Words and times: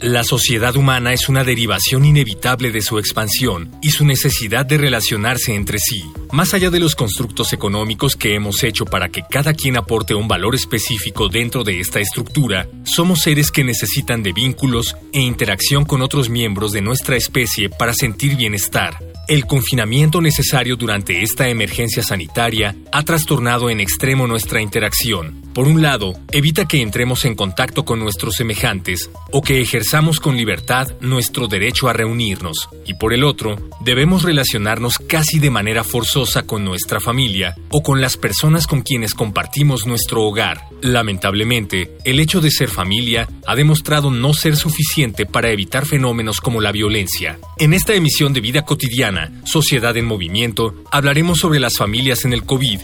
La 0.00 0.22
sociedad 0.22 0.76
humana 0.76 1.12
es 1.12 1.28
una 1.28 1.42
derivación 1.42 2.04
inevitable 2.04 2.70
de 2.70 2.82
su 2.82 3.00
expansión 3.00 3.72
y 3.82 3.90
su 3.90 4.04
necesidad 4.04 4.64
de 4.64 4.78
relacionarse 4.78 5.56
entre 5.56 5.80
sí. 5.80 6.04
Más 6.30 6.54
allá 6.54 6.70
de 6.70 6.78
los 6.78 6.94
constructos 6.94 7.52
económicos 7.52 8.14
que 8.14 8.36
hemos 8.36 8.62
hecho 8.62 8.84
para 8.84 9.08
que 9.08 9.24
cada 9.28 9.54
quien 9.54 9.76
aporte 9.76 10.14
un 10.14 10.28
valor 10.28 10.54
específico 10.54 11.28
dentro 11.28 11.64
de 11.64 11.80
esta 11.80 11.98
estructura, 11.98 12.68
somos 12.84 13.22
seres 13.22 13.50
que 13.50 13.64
necesitan 13.64 14.22
de 14.22 14.32
vínculos 14.32 14.94
e 15.12 15.18
interacción 15.20 15.84
con 15.84 16.00
otros 16.02 16.28
miembros 16.28 16.70
de 16.70 16.80
nuestra 16.80 17.16
especie 17.16 17.68
para 17.68 17.92
sentir 17.92 18.36
bienestar. 18.36 18.96
El 19.26 19.46
confinamiento 19.46 20.20
necesario 20.20 20.76
durante 20.76 21.22
esta 21.22 21.48
emergencia 21.48 22.04
sanitaria 22.04 22.76
ha 22.92 23.02
trastornado 23.02 23.68
en 23.68 23.80
extremo 23.80 24.28
nuestra 24.28 24.62
interacción. 24.62 25.47
Por 25.58 25.66
un 25.66 25.82
lado, 25.82 26.14
evita 26.30 26.68
que 26.68 26.82
entremos 26.82 27.24
en 27.24 27.34
contacto 27.34 27.84
con 27.84 27.98
nuestros 27.98 28.36
semejantes 28.36 29.10
o 29.32 29.42
que 29.42 29.60
ejerzamos 29.60 30.20
con 30.20 30.36
libertad 30.36 30.86
nuestro 31.00 31.48
derecho 31.48 31.88
a 31.88 31.92
reunirnos, 31.92 32.68
y 32.86 32.94
por 32.94 33.12
el 33.12 33.24
otro, 33.24 33.56
debemos 33.80 34.22
relacionarnos 34.22 34.98
casi 34.98 35.40
de 35.40 35.50
manera 35.50 35.82
forzosa 35.82 36.44
con 36.44 36.64
nuestra 36.64 37.00
familia 37.00 37.56
o 37.70 37.82
con 37.82 38.00
las 38.00 38.16
personas 38.16 38.68
con 38.68 38.82
quienes 38.82 39.14
compartimos 39.14 39.84
nuestro 39.84 40.22
hogar. 40.22 40.62
Lamentablemente, 40.80 41.90
el 42.04 42.20
hecho 42.20 42.40
de 42.40 42.52
ser 42.52 42.68
familia 42.68 43.28
ha 43.44 43.56
demostrado 43.56 44.12
no 44.12 44.34
ser 44.34 44.54
suficiente 44.54 45.26
para 45.26 45.50
evitar 45.50 45.86
fenómenos 45.86 46.40
como 46.40 46.60
la 46.60 46.70
violencia. 46.70 47.36
En 47.58 47.74
esta 47.74 47.94
emisión 47.94 48.32
de 48.32 48.42
Vida 48.42 48.64
Cotidiana, 48.64 49.42
Sociedad 49.44 49.96
en 49.96 50.04
Movimiento, 50.04 50.84
hablaremos 50.92 51.38
sobre 51.38 51.58
las 51.58 51.76
familias 51.76 52.24
en 52.24 52.32
el 52.32 52.44
COVID 52.44 52.78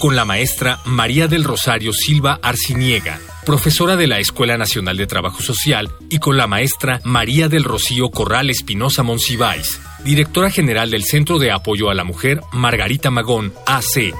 con 0.00 0.16
la 0.16 0.24
maestra 0.24 0.80
María 0.86 1.28
del 1.28 1.44
Rosario 1.44 1.92
Silva 1.92 2.40
Arciniega, 2.42 3.20
profesora 3.44 3.96
de 3.96 4.06
la 4.06 4.18
Escuela 4.18 4.56
Nacional 4.56 4.96
de 4.96 5.06
Trabajo 5.06 5.42
Social, 5.42 5.90
y 6.08 6.18
con 6.18 6.38
la 6.38 6.46
maestra 6.46 7.00
María 7.04 7.48
del 7.48 7.64
Rocío 7.64 8.08
Corral 8.08 8.48
Espinosa 8.48 9.02
Monsiváis, 9.02 9.78
directora 10.02 10.50
general 10.50 10.90
del 10.90 11.04
Centro 11.04 11.38
de 11.38 11.52
Apoyo 11.52 11.90
a 11.90 11.94
la 11.94 12.04
Mujer 12.04 12.40
Margarita 12.50 13.10
Magón, 13.10 13.52
AC. 13.66 14.14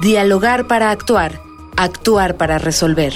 Dialogar 0.00 0.66
para 0.66 0.90
actuar, 0.90 1.42
actuar 1.76 2.38
para 2.38 2.56
resolver. 2.56 3.12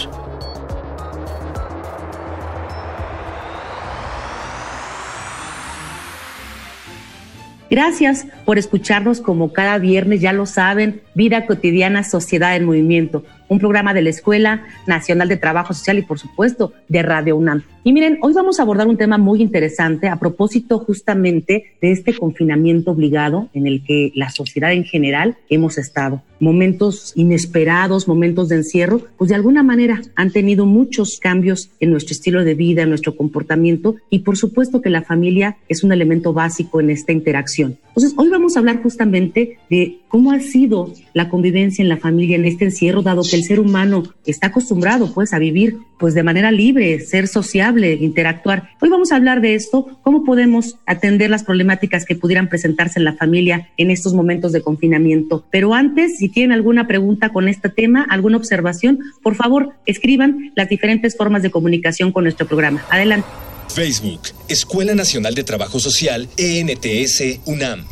Gracias 7.73 8.27
por 8.45 8.59
escucharnos 8.59 9.23
como 9.23 9.55
cada 9.55 9.79
viernes, 9.79 10.21
ya 10.21 10.35
lo 10.35 10.45
saben, 10.45 11.01
Vida 11.15 11.47
Cotidiana, 11.47 12.05
Sociedad 12.05 12.55
en 12.55 12.67
Movimiento, 12.67 13.25
un 13.53 13.59
programa 13.59 13.95
de 13.95 14.03
la 14.03 14.11
Escuela 14.11 14.67
Nacional 14.87 15.29
de 15.29 15.37
Trabajo 15.37 15.75
Social 15.75 15.99
y 15.99 16.03
por 16.03 16.19
supuesto 16.19 16.73
de 16.89 17.03
Radio 17.03 17.37
UNAM. 17.37 17.63
Y 17.85 17.93
miren, 17.93 18.19
hoy 18.23 18.33
vamos 18.33 18.61
a 18.61 18.63
abordar 18.63 18.87
un 18.87 18.97
tema 18.97 19.19
muy 19.19 19.43
interesante 19.43 20.09
a 20.09 20.17
propósito 20.17 20.79
justamente 20.79 21.65
de 21.81 21.91
este 21.91 22.15
confinamiento 22.15 22.93
obligado 22.93 23.49
en 23.55 23.67
el 23.67 23.83
que 23.85 24.13
la 24.15 24.31
sociedad 24.31 24.73
en 24.73 24.85
general 24.85 25.37
hemos 25.51 25.79
estado. 25.79 26.23
Momentos 26.39 27.13
inesperados, 27.17 28.07
momentos 28.07 28.49
de 28.49 28.57
encierro, 28.57 29.01
pues 29.17 29.31
de 29.31 29.35
alguna 29.35 29.65
manera 29.65 30.01
han 30.15 30.31
tenido 30.31 30.65
muchos 30.65 31.19
cambios 31.21 31.71
en 31.81 31.91
nuestro 31.91 32.13
estilo 32.13 32.45
de 32.45 32.55
vida, 32.55 32.83
en 32.83 32.89
nuestro 32.89 33.17
comportamiento 33.17 33.97
y 34.11 34.21
por 34.21 34.37
supuesto 34.37 34.81
que 34.81 34.91
la 34.91 35.03
familia 35.03 35.57
es 35.69 35.83
un 35.83 35.93
elemento 35.93 36.33
básico 36.33 36.81
en 36.81 36.91
esta 36.91 37.11
interacción. 37.11 37.79
Entonces, 37.89 38.15
hoy 38.17 38.29
vamos 38.29 38.57
a 38.57 38.61
hablar 38.61 38.83
justamente 38.83 39.59
de 39.69 39.99
cómo 40.09 40.33
ha 40.33 40.41
sido 40.41 40.93
la 41.15 41.29
convivencia 41.29 41.83
en 41.83 41.89
la 41.89 41.97
familia 41.97 42.37
en 42.37 42.45
este 42.45 42.65
encierro, 42.67 43.03
dado 43.03 43.23
que 43.23 43.37
el 43.37 43.42
ser 43.43 43.61
humano 43.61 44.03
está 44.25 44.49
acostumbrado 44.49 45.13
pues 45.13 45.33
a 45.33 45.39
vivir 45.39 45.79
pues 45.99 46.15
de 46.15 46.23
manera 46.23 46.51
libre, 46.51 47.01
ser 47.01 47.29
sociable, 47.29 47.95
interactuar. 47.95 48.71
Hoy 48.81 48.89
vamos 48.89 49.13
a 49.13 49.17
hablar 49.17 49.41
de 49.41 49.55
esto, 49.55 50.01
cómo 50.03 50.25
podemos 50.25 50.77
atender 50.87 51.31
las 51.31 51.45
problemáticas 51.45 52.05
que 52.05 52.17
pudieran 52.17 52.49
presentarse 52.49 52.99
en 52.99 53.05
la 53.05 53.15
familia 53.15 53.69
en 53.77 53.91
estos 53.91 54.13
momentos 54.13 54.53
de 54.53 54.63
confinamiento. 54.63 55.47
Pero 55.51 55.75
antes, 55.75 56.19
si 56.19 56.29
tienen 56.29 56.53
alguna 56.53 56.87
pregunta 56.89 57.29
con 57.29 57.49
este 57.49 57.69
tema, 57.69 58.05
alguna 58.11 58.37
observación, 58.37 58.99
por 59.23 59.37
favor, 59.37 59.75
escriban 59.87 60.53
las 60.57 60.69
diferentes 60.69 61.17
formas 61.17 61.43
de 61.43 61.51
comunicación 61.51 62.13
con 62.13 62.25
nuestro 62.25 62.47
programa. 62.47 62.85
Adelante. 62.91 63.29
Facebook, 63.69 64.21
Escuela 64.49 64.95
Nacional 64.95 65.35
de 65.35 65.45
Trabajo 65.45 65.79
Social, 65.79 66.29
ENTS, 66.37 67.41
UNAM. 67.47 67.85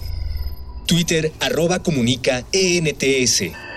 Twitter, 0.86 1.32
arroba 1.40 1.82
comunica, 1.82 2.44
ENTS. 2.52 3.69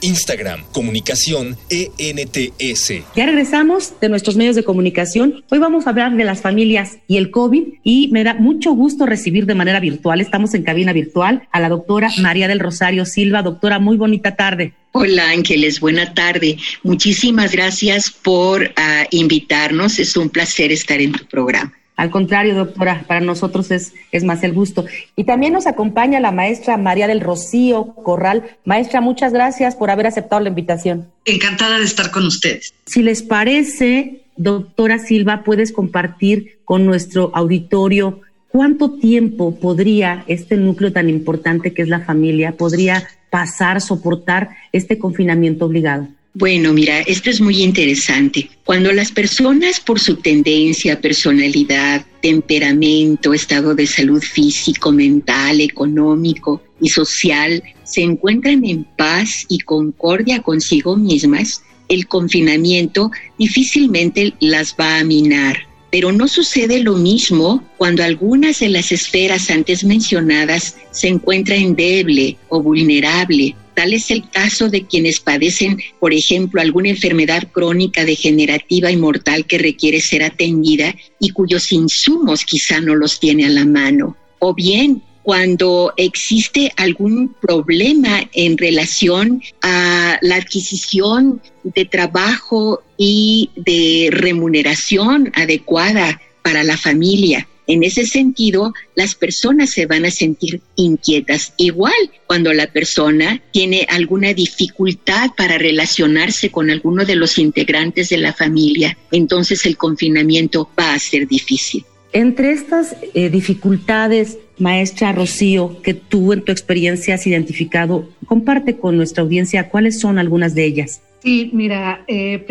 Instagram, 0.00 0.62
comunicación 0.72 1.56
ENTS. 1.70 2.92
Ya 3.16 3.26
regresamos 3.26 3.94
de 4.00 4.08
nuestros 4.08 4.36
medios 4.36 4.56
de 4.56 4.64
comunicación. 4.64 5.44
Hoy 5.50 5.58
vamos 5.58 5.86
a 5.86 5.90
hablar 5.90 6.16
de 6.16 6.24
las 6.24 6.40
familias 6.40 6.98
y 7.06 7.16
el 7.16 7.30
COVID 7.30 7.64
y 7.82 8.08
me 8.08 8.24
da 8.24 8.34
mucho 8.34 8.72
gusto 8.72 9.06
recibir 9.06 9.46
de 9.46 9.54
manera 9.54 9.80
virtual, 9.80 10.20
estamos 10.20 10.54
en 10.54 10.62
cabina 10.62 10.92
virtual, 10.92 11.48
a 11.52 11.60
la 11.60 11.68
doctora 11.68 12.10
María 12.20 12.48
del 12.48 12.60
Rosario 12.60 13.04
Silva. 13.04 13.42
Doctora, 13.42 13.78
muy 13.78 13.96
bonita 13.96 14.36
tarde. 14.36 14.72
Hola 14.92 15.30
Ángeles, 15.30 15.80
buena 15.80 16.14
tarde. 16.14 16.56
Muchísimas 16.82 17.52
gracias 17.52 18.10
por 18.10 18.72
ah, 18.76 19.06
invitarnos. 19.10 19.98
Es 19.98 20.16
un 20.16 20.30
placer 20.30 20.72
estar 20.72 21.00
en 21.00 21.12
tu 21.12 21.24
programa. 21.26 21.72
Al 21.98 22.10
contrario, 22.10 22.54
doctora, 22.54 23.02
para 23.08 23.20
nosotros 23.20 23.72
es, 23.72 23.92
es 24.12 24.22
más 24.22 24.44
el 24.44 24.52
gusto. 24.52 24.86
Y 25.16 25.24
también 25.24 25.52
nos 25.52 25.66
acompaña 25.66 26.20
la 26.20 26.30
maestra 26.30 26.76
María 26.76 27.08
del 27.08 27.20
Rocío 27.20 27.86
Corral. 28.04 28.44
Maestra, 28.64 29.00
muchas 29.00 29.32
gracias 29.32 29.74
por 29.74 29.90
haber 29.90 30.06
aceptado 30.06 30.40
la 30.40 30.48
invitación. 30.48 31.08
Encantada 31.24 31.76
de 31.76 31.84
estar 31.84 32.12
con 32.12 32.24
ustedes. 32.24 32.72
Si 32.86 33.02
les 33.02 33.24
parece, 33.24 34.20
doctora 34.36 35.00
Silva, 35.00 35.42
puedes 35.42 35.72
compartir 35.72 36.60
con 36.64 36.86
nuestro 36.86 37.32
auditorio 37.34 38.20
cuánto 38.46 38.92
tiempo 38.92 39.56
podría 39.56 40.22
este 40.28 40.56
núcleo 40.56 40.92
tan 40.92 41.08
importante 41.08 41.74
que 41.74 41.82
es 41.82 41.88
la 41.88 42.04
familia, 42.04 42.52
podría 42.52 43.08
pasar, 43.28 43.80
soportar 43.80 44.50
este 44.70 45.00
confinamiento 45.00 45.66
obligado. 45.66 46.06
Bueno, 46.34 46.72
mira, 46.72 47.00
esto 47.00 47.30
es 47.30 47.40
muy 47.40 47.62
interesante. 47.62 48.50
Cuando 48.64 48.92
las 48.92 49.10
personas 49.10 49.80
por 49.80 49.98
su 49.98 50.16
tendencia, 50.16 51.00
personalidad, 51.00 52.04
temperamento, 52.20 53.32
estado 53.32 53.74
de 53.74 53.86
salud 53.86 54.22
físico, 54.22 54.92
mental, 54.92 55.60
económico 55.60 56.62
y 56.80 56.88
social 56.90 57.62
se 57.82 58.02
encuentran 58.02 58.64
en 58.64 58.84
paz 58.84 59.46
y 59.48 59.58
concordia 59.60 60.42
consigo 60.42 60.96
mismas, 60.96 61.62
el 61.88 62.06
confinamiento 62.06 63.10
difícilmente 63.38 64.34
las 64.40 64.76
va 64.78 64.98
a 64.98 65.04
minar. 65.04 65.66
Pero 65.90 66.12
no 66.12 66.28
sucede 66.28 66.82
lo 66.82 66.96
mismo 66.96 67.64
cuando 67.78 68.04
algunas 68.04 68.60
de 68.60 68.68
las 68.68 68.92
esferas 68.92 69.50
antes 69.50 69.82
mencionadas 69.82 70.76
se 70.90 71.08
encuentran 71.08 71.60
endeble 71.60 72.36
o 72.50 72.62
vulnerable 72.62 73.56
Tal 73.78 73.94
es 73.94 74.10
el 74.10 74.28
caso 74.28 74.68
de 74.68 74.86
quienes 74.88 75.20
padecen, 75.20 75.78
por 76.00 76.12
ejemplo, 76.12 76.60
alguna 76.60 76.88
enfermedad 76.88 77.44
crónica 77.52 78.04
degenerativa 78.04 78.90
y 78.90 78.96
mortal 78.96 79.46
que 79.46 79.56
requiere 79.56 80.00
ser 80.00 80.24
atendida 80.24 80.96
y 81.20 81.28
cuyos 81.28 81.70
insumos 81.70 82.44
quizá 82.44 82.80
no 82.80 82.96
los 82.96 83.20
tiene 83.20 83.46
a 83.46 83.50
la 83.50 83.64
mano. 83.64 84.16
O 84.40 84.52
bien 84.52 85.04
cuando 85.22 85.92
existe 85.96 86.72
algún 86.76 87.36
problema 87.40 88.28
en 88.32 88.58
relación 88.58 89.44
a 89.62 90.18
la 90.22 90.34
adquisición 90.34 91.40
de 91.62 91.84
trabajo 91.84 92.82
y 92.96 93.50
de 93.54 94.08
remuneración 94.10 95.30
adecuada 95.36 96.20
para 96.42 96.64
la 96.64 96.76
familia 96.76 97.46
En 97.68 97.82
ese 97.84 98.06
sentido, 98.06 98.72
las 98.94 99.14
personas 99.14 99.70
se 99.70 99.84
van 99.84 100.06
a 100.06 100.10
sentir 100.10 100.62
inquietas. 100.74 101.52
Igual 101.58 101.92
cuando 102.26 102.52
la 102.54 102.66
persona 102.72 103.42
tiene 103.52 103.86
alguna 103.90 104.32
dificultad 104.32 105.30
para 105.36 105.58
relacionarse 105.58 106.50
con 106.50 106.70
alguno 106.70 107.04
de 107.04 107.16
los 107.16 107.36
integrantes 107.36 108.08
de 108.08 108.16
la 108.16 108.32
familia, 108.32 108.96
entonces 109.12 109.66
el 109.66 109.76
confinamiento 109.76 110.70
va 110.80 110.94
a 110.94 110.98
ser 110.98 111.28
difícil. 111.28 111.84
Entre 112.14 112.52
estas 112.52 112.96
eh, 113.12 113.28
dificultades, 113.28 114.38
maestra 114.56 115.12
Rocío, 115.12 115.82
que 115.82 115.92
tú 115.92 116.32
en 116.32 116.42
tu 116.42 116.52
experiencia 116.52 117.16
has 117.16 117.26
identificado, 117.26 118.08
comparte 118.24 118.78
con 118.78 118.96
nuestra 118.96 119.22
audiencia 119.22 119.68
cuáles 119.68 120.00
son 120.00 120.18
algunas 120.18 120.54
de 120.54 120.64
ellas. 120.64 121.02
Sí, 121.22 121.50
mira, 121.52 122.02
eh, 122.08 122.44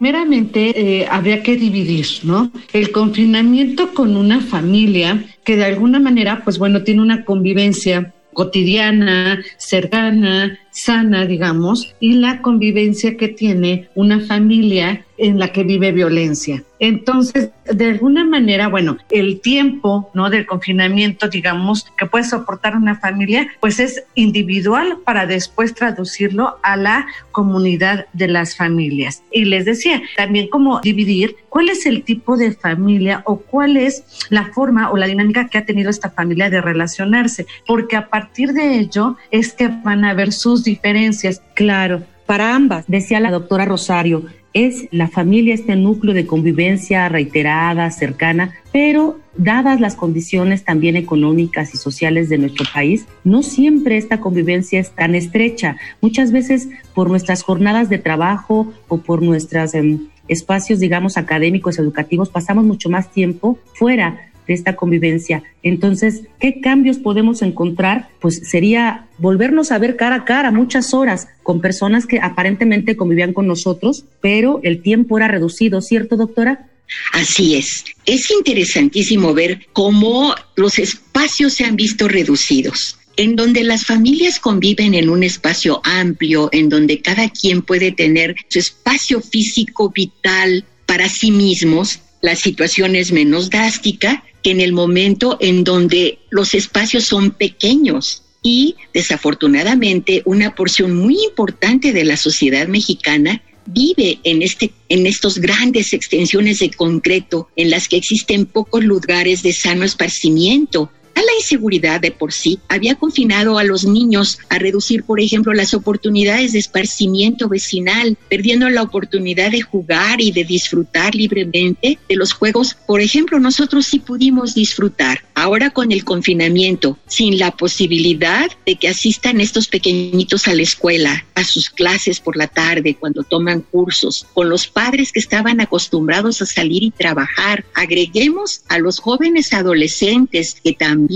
primeramente 0.00 1.02
eh, 1.02 1.06
habría 1.10 1.42
que 1.42 1.56
dividir, 1.56 2.06
¿no? 2.22 2.50
El 2.72 2.90
confinamiento 2.90 3.92
con 3.92 4.16
una 4.16 4.40
familia 4.40 5.22
que 5.44 5.56
de 5.56 5.66
alguna 5.66 6.00
manera, 6.00 6.40
pues 6.42 6.58
bueno, 6.58 6.82
tiene 6.84 7.02
una 7.02 7.26
convivencia 7.26 8.14
cotidiana, 8.32 9.44
cercana, 9.58 10.58
sana, 10.70 11.26
digamos, 11.26 11.94
y 12.00 12.14
la 12.14 12.40
convivencia 12.40 13.18
que 13.18 13.28
tiene 13.28 13.90
una 13.94 14.20
familia 14.20 15.04
en 15.20 15.38
la 15.38 15.52
que 15.52 15.64
vive 15.64 15.92
violencia. 15.92 16.64
Entonces, 16.78 17.50
de 17.70 17.90
alguna 17.90 18.24
manera, 18.24 18.68
bueno, 18.68 18.96
el 19.10 19.40
tiempo, 19.40 20.10
¿no? 20.14 20.30
Del 20.30 20.46
confinamiento, 20.46 21.28
digamos, 21.28 21.86
que 21.98 22.06
puede 22.06 22.24
soportar 22.24 22.74
una 22.74 22.98
familia, 22.98 23.48
pues 23.60 23.80
es 23.80 24.02
individual 24.14 24.98
para 25.04 25.26
después 25.26 25.74
traducirlo 25.74 26.56
a 26.62 26.76
la 26.76 27.06
comunidad 27.32 28.06
de 28.14 28.28
las 28.28 28.56
familias. 28.56 29.22
Y 29.30 29.44
les 29.44 29.66
decía, 29.66 30.00
también 30.16 30.48
como 30.48 30.80
dividir 30.80 31.36
cuál 31.50 31.68
es 31.68 31.84
el 31.84 32.02
tipo 32.02 32.38
de 32.38 32.52
familia 32.52 33.22
o 33.26 33.40
cuál 33.40 33.76
es 33.76 34.04
la 34.30 34.46
forma 34.46 34.90
o 34.90 34.96
la 34.96 35.06
dinámica 35.06 35.48
que 35.48 35.58
ha 35.58 35.66
tenido 35.66 35.90
esta 35.90 36.08
familia 36.08 36.48
de 36.48 36.62
relacionarse, 36.62 37.46
porque 37.66 37.96
a 37.96 38.08
partir 38.08 38.54
de 38.54 38.78
ello 38.78 39.18
es 39.30 39.52
que 39.52 39.68
van 39.68 40.06
a 40.06 40.14
ver 40.14 40.32
sus 40.32 40.64
diferencias. 40.64 41.42
Claro, 41.54 42.02
para 42.24 42.54
ambas, 42.54 42.84
decía 42.86 43.20
la 43.20 43.32
doctora 43.32 43.64
Rosario, 43.64 44.24
es 44.52 44.88
la 44.90 45.08
familia 45.08 45.54
este 45.54 45.76
núcleo 45.76 46.14
de 46.14 46.26
convivencia 46.26 47.08
reiterada, 47.08 47.90
cercana, 47.90 48.54
pero 48.72 49.20
dadas 49.36 49.80
las 49.80 49.94
condiciones 49.94 50.64
también 50.64 50.96
económicas 50.96 51.74
y 51.74 51.76
sociales 51.76 52.28
de 52.28 52.38
nuestro 52.38 52.66
país, 52.72 53.06
no 53.24 53.42
siempre 53.42 53.96
esta 53.96 54.20
convivencia 54.20 54.80
es 54.80 54.90
tan 54.90 55.14
estrecha. 55.14 55.76
Muchas 56.00 56.32
veces 56.32 56.68
por 56.94 57.08
nuestras 57.08 57.42
jornadas 57.42 57.88
de 57.88 57.98
trabajo 57.98 58.72
o 58.88 58.98
por 58.98 59.22
nuestros 59.22 59.74
em, 59.74 60.08
espacios, 60.28 60.80
digamos, 60.80 61.16
académicos, 61.16 61.78
educativos, 61.78 62.28
pasamos 62.28 62.64
mucho 62.64 62.88
más 62.88 63.10
tiempo 63.12 63.58
fuera 63.74 64.29
esta 64.52 64.76
convivencia. 64.76 65.42
Entonces, 65.62 66.22
¿qué 66.38 66.60
cambios 66.60 66.98
podemos 66.98 67.42
encontrar? 67.42 68.08
Pues 68.20 68.48
sería 68.48 69.06
volvernos 69.18 69.72
a 69.72 69.78
ver 69.78 69.96
cara 69.96 70.16
a 70.16 70.24
cara 70.24 70.50
muchas 70.50 70.94
horas 70.94 71.28
con 71.42 71.60
personas 71.60 72.06
que 72.06 72.20
aparentemente 72.20 72.96
convivían 72.96 73.32
con 73.32 73.46
nosotros, 73.46 74.04
pero 74.20 74.60
el 74.62 74.82
tiempo 74.82 75.18
era 75.18 75.28
reducido, 75.28 75.80
¿cierto, 75.80 76.16
doctora? 76.16 76.66
Así 77.12 77.56
es. 77.56 77.84
Es 78.04 78.30
interesantísimo 78.30 79.32
ver 79.32 79.66
cómo 79.72 80.34
los 80.56 80.78
espacios 80.78 81.54
se 81.54 81.64
han 81.64 81.76
visto 81.76 82.08
reducidos 82.08 82.96
en 83.16 83.36
donde 83.36 83.64
las 83.64 83.84
familias 83.84 84.40
conviven 84.40 84.94
en 84.94 85.10
un 85.10 85.22
espacio 85.22 85.82
amplio, 85.84 86.48
en 86.52 86.70
donde 86.70 87.02
cada 87.02 87.28
quien 87.28 87.60
puede 87.60 87.92
tener 87.92 88.34
su 88.48 88.60
espacio 88.60 89.20
físico 89.20 89.90
vital 89.90 90.64
para 90.86 91.06
sí 91.08 91.30
mismos, 91.30 92.00
la 92.22 92.34
situación 92.34 92.96
es 92.96 93.12
menos 93.12 93.50
drástica 93.50 94.24
que 94.42 94.50
en 94.50 94.60
el 94.60 94.72
momento 94.72 95.36
en 95.40 95.64
donde 95.64 96.18
los 96.30 96.54
espacios 96.54 97.04
son 97.04 97.32
pequeños. 97.32 98.22
Y 98.42 98.76
desafortunadamente 98.94 100.22
una 100.24 100.54
porción 100.54 100.96
muy 100.96 101.22
importante 101.24 101.92
de 101.92 102.04
la 102.04 102.16
sociedad 102.16 102.68
mexicana 102.68 103.42
vive 103.66 104.18
en, 104.24 104.42
este, 104.42 104.72
en 104.88 105.06
estos 105.06 105.38
grandes 105.38 105.92
extensiones 105.92 106.58
de 106.60 106.70
concreto 106.70 107.48
en 107.56 107.70
las 107.70 107.88
que 107.88 107.96
existen 107.96 108.46
pocos 108.46 108.82
lugares 108.82 109.42
de 109.42 109.52
sano 109.52 109.84
esparcimiento, 109.84 110.90
la 111.20 111.34
inseguridad 111.38 112.00
de 112.00 112.10
por 112.10 112.32
sí 112.32 112.60
había 112.68 112.94
confinado 112.94 113.58
a 113.58 113.64
los 113.64 113.84
niños 113.84 114.38
a 114.48 114.58
reducir, 114.58 115.04
por 115.04 115.20
ejemplo, 115.20 115.52
las 115.52 115.74
oportunidades 115.74 116.52
de 116.52 116.58
esparcimiento 116.58 117.48
vecinal, 117.48 118.16
perdiendo 118.28 118.68
la 118.70 118.82
oportunidad 118.82 119.50
de 119.50 119.62
jugar 119.62 120.20
y 120.20 120.32
de 120.32 120.44
disfrutar 120.44 121.14
libremente 121.14 121.98
de 122.08 122.16
los 122.16 122.32
juegos. 122.32 122.76
Por 122.86 123.00
ejemplo, 123.00 123.40
nosotros 123.40 123.86
sí 123.86 123.98
pudimos 123.98 124.54
disfrutar. 124.54 125.24
Ahora 125.34 125.70
con 125.70 125.90
el 125.92 126.04
confinamiento, 126.04 126.98
sin 127.06 127.38
la 127.38 127.50
posibilidad 127.50 128.50
de 128.64 128.76
que 128.76 128.88
asistan 128.88 129.40
estos 129.40 129.68
pequeñitos 129.68 130.48
a 130.48 130.54
la 130.54 130.62
escuela, 130.62 131.24
a 131.34 131.44
sus 131.44 131.70
clases 131.70 132.20
por 132.20 132.36
la 132.36 132.46
tarde, 132.46 132.96
cuando 132.98 133.22
toman 133.24 133.62
cursos, 133.62 134.26
con 134.34 134.48
los 134.48 134.66
padres 134.66 135.12
que 135.12 135.20
estaban 135.20 135.60
acostumbrados 135.60 136.42
a 136.42 136.46
salir 136.46 136.82
y 136.82 136.90
trabajar, 136.90 137.64
agreguemos 137.74 138.62
a 138.68 138.78
los 138.78 139.00
jóvenes 139.00 139.52
adolescentes 139.52 140.56
que 140.62 140.72
también 140.72 141.09